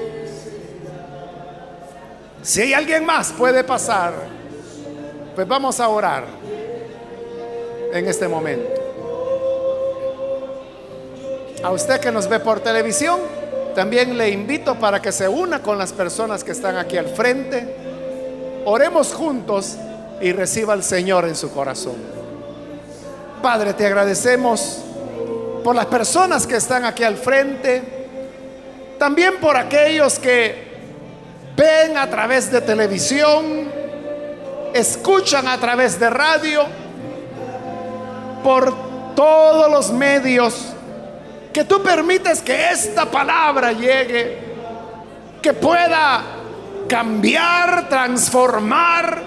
Si 2.42 2.60
hay 2.60 2.74
alguien 2.74 3.06
más, 3.06 3.32
puede 3.32 3.62
pasar. 3.62 4.12
Pues 5.34 5.46
vamos 5.46 5.78
a 5.78 5.88
orar 5.88 6.24
en 7.92 8.06
este 8.06 8.26
momento. 8.26 8.68
A 11.62 11.70
usted 11.70 12.00
que 12.00 12.10
nos 12.10 12.28
ve 12.28 12.40
por 12.40 12.58
televisión, 12.60 13.20
también 13.76 14.18
le 14.18 14.30
invito 14.30 14.74
para 14.74 15.00
que 15.00 15.12
se 15.12 15.28
una 15.28 15.62
con 15.62 15.78
las 15.78 15.92
personas 15.92 16.42
que 16.42 16.50
están 16.50 16.76
aquí 16.76 16.96
al 16.96 17.06
frente. 17.06 17.76
Oremos 18.64 19.14
juntos 19.14 19.76
y 20.20 20.32
reciba 20.32 20.72
al 20.72 20.82
Señor 20.82 21.24
en 21.26 21.36
su 21.36 21.52
corazón. 21.52 21.94
Padre, 23.40 23.72
te 23.74 23.86
agradecemos 23.86 24.82
por 25.62 25.76
las 25.76 25.86
personas 25.86 26.46
que 26.46 26.56
están 26.56 26.84
aquí 26.84 27.04
al 27.04 27.16
frente, 27.16 27.82
también 28.98 29.38
por 29.40 29.56
aquellos 29.56 30.18
que 30.18 30.61
ven 31.56 31.96
a 31.96 32.08
través 32.08 32.50
de 32.50 32.60
televisión, 32.60 33.70
escuchan 34.74 35.48
a 35.48 35.58
través 35.58 35.98
de 35.98 36.10
radio, 36.10 36.64
por 38.42 39.14
todos 39.14 39.70
los 39.70 39.92
medios, 39.92 40.72
que 41.52 41.64
tú 41.64 41.82
permites 41.82 42.40
que 42.40 42.70
esta 42.70 43.06
palabra 43.06 43.72
llegue, 43.72 44.38
que 45.40 45.52
pueda 45.52 46.22
cambiar, 46.88 47.88
transformar, 47.88 49.22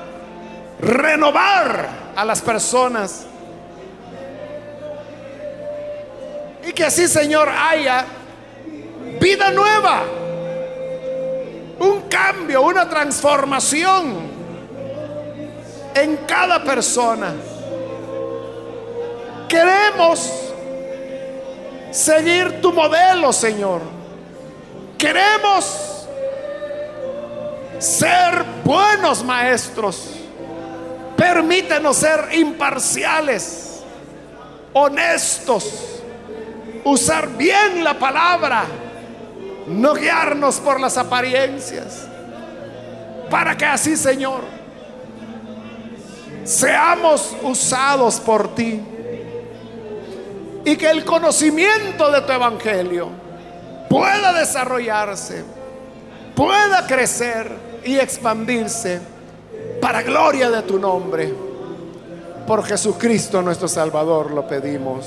renovar 0.79 1.89
a 2.15 2.25
las 2.25 2.41
personas. 2.41 3.25
Y 6.67 6.73
que 6.73 6.83
así, 6.83 7.07
Señor, 7.07 7.49
haya 7.49 8.05
vida 9.19 9.51
nueva, 9.51 10.03
un 11.79 12.01
cambio, 12.09 12.61
una 12.61 12.87
transformación 12.89 14.35
en 15.93 16.17
cada 16.27 16.63
persona. 16.63 17.33
Queremos 19.47 20.31
seguir 21.91 22.61
tu 22.61 22.73
modelo, 22.73 23.31
Señor. 23.31 23.81
Queremos 24.97 26.07
ser 27.79 28.43
buenos 28.63 29.23
maestros. 29.23 30.11
Permítenos 31.15 31.95
ser 31.95 32.29
imparciales, 32.33 33.81
honestos, 34.73 36.01
usar 36.83 37.29
bien 37.37 37.85
la 37.85 37.93
palabra, 37.93 38.65
no 39.67 39.93
guiarnos 39.93 40.59
por 40.59 40.79
las 40.79 40.97
apariencias, 40.97 42.07
para 43.29 43.57
que 43.57 43.65
así, 43.65 43.97
Señor, 43.97 44.41
seamos 46.43 47.35
usados 47.41 48.19
por 48.19 48.53
ti 48.53 48.81
y 50.63 50.75
que 50.75 50.89
el 50.89 51.03
conocimiento 51.03 52.11
de 52.11 52.21
tu 52.21 52.31
evangelio 52.31 53.09
pueda 53.89 54.33
desarrollarse, 54.33 55.43
pueda 56.35 56.85
crecer 56.87 57.51
y 57.83 57.97
expandirse 57.97 58.99
para 59.81 60.01
gloria 60.01 60.49
de 60.49 60.61
tu 60.63 60.79
nombre. 60.79 61.33
Por 62.47 62.63
Jesucristo 62.63 63.41
nuestro 63.41 63.67
Salvador 63.67 64.31
lo 64.31 64.47
pedimos. 64.47 65.05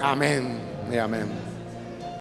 Amén 0.00 0.58
y 0.90 0.96
amén. 0.96 1.51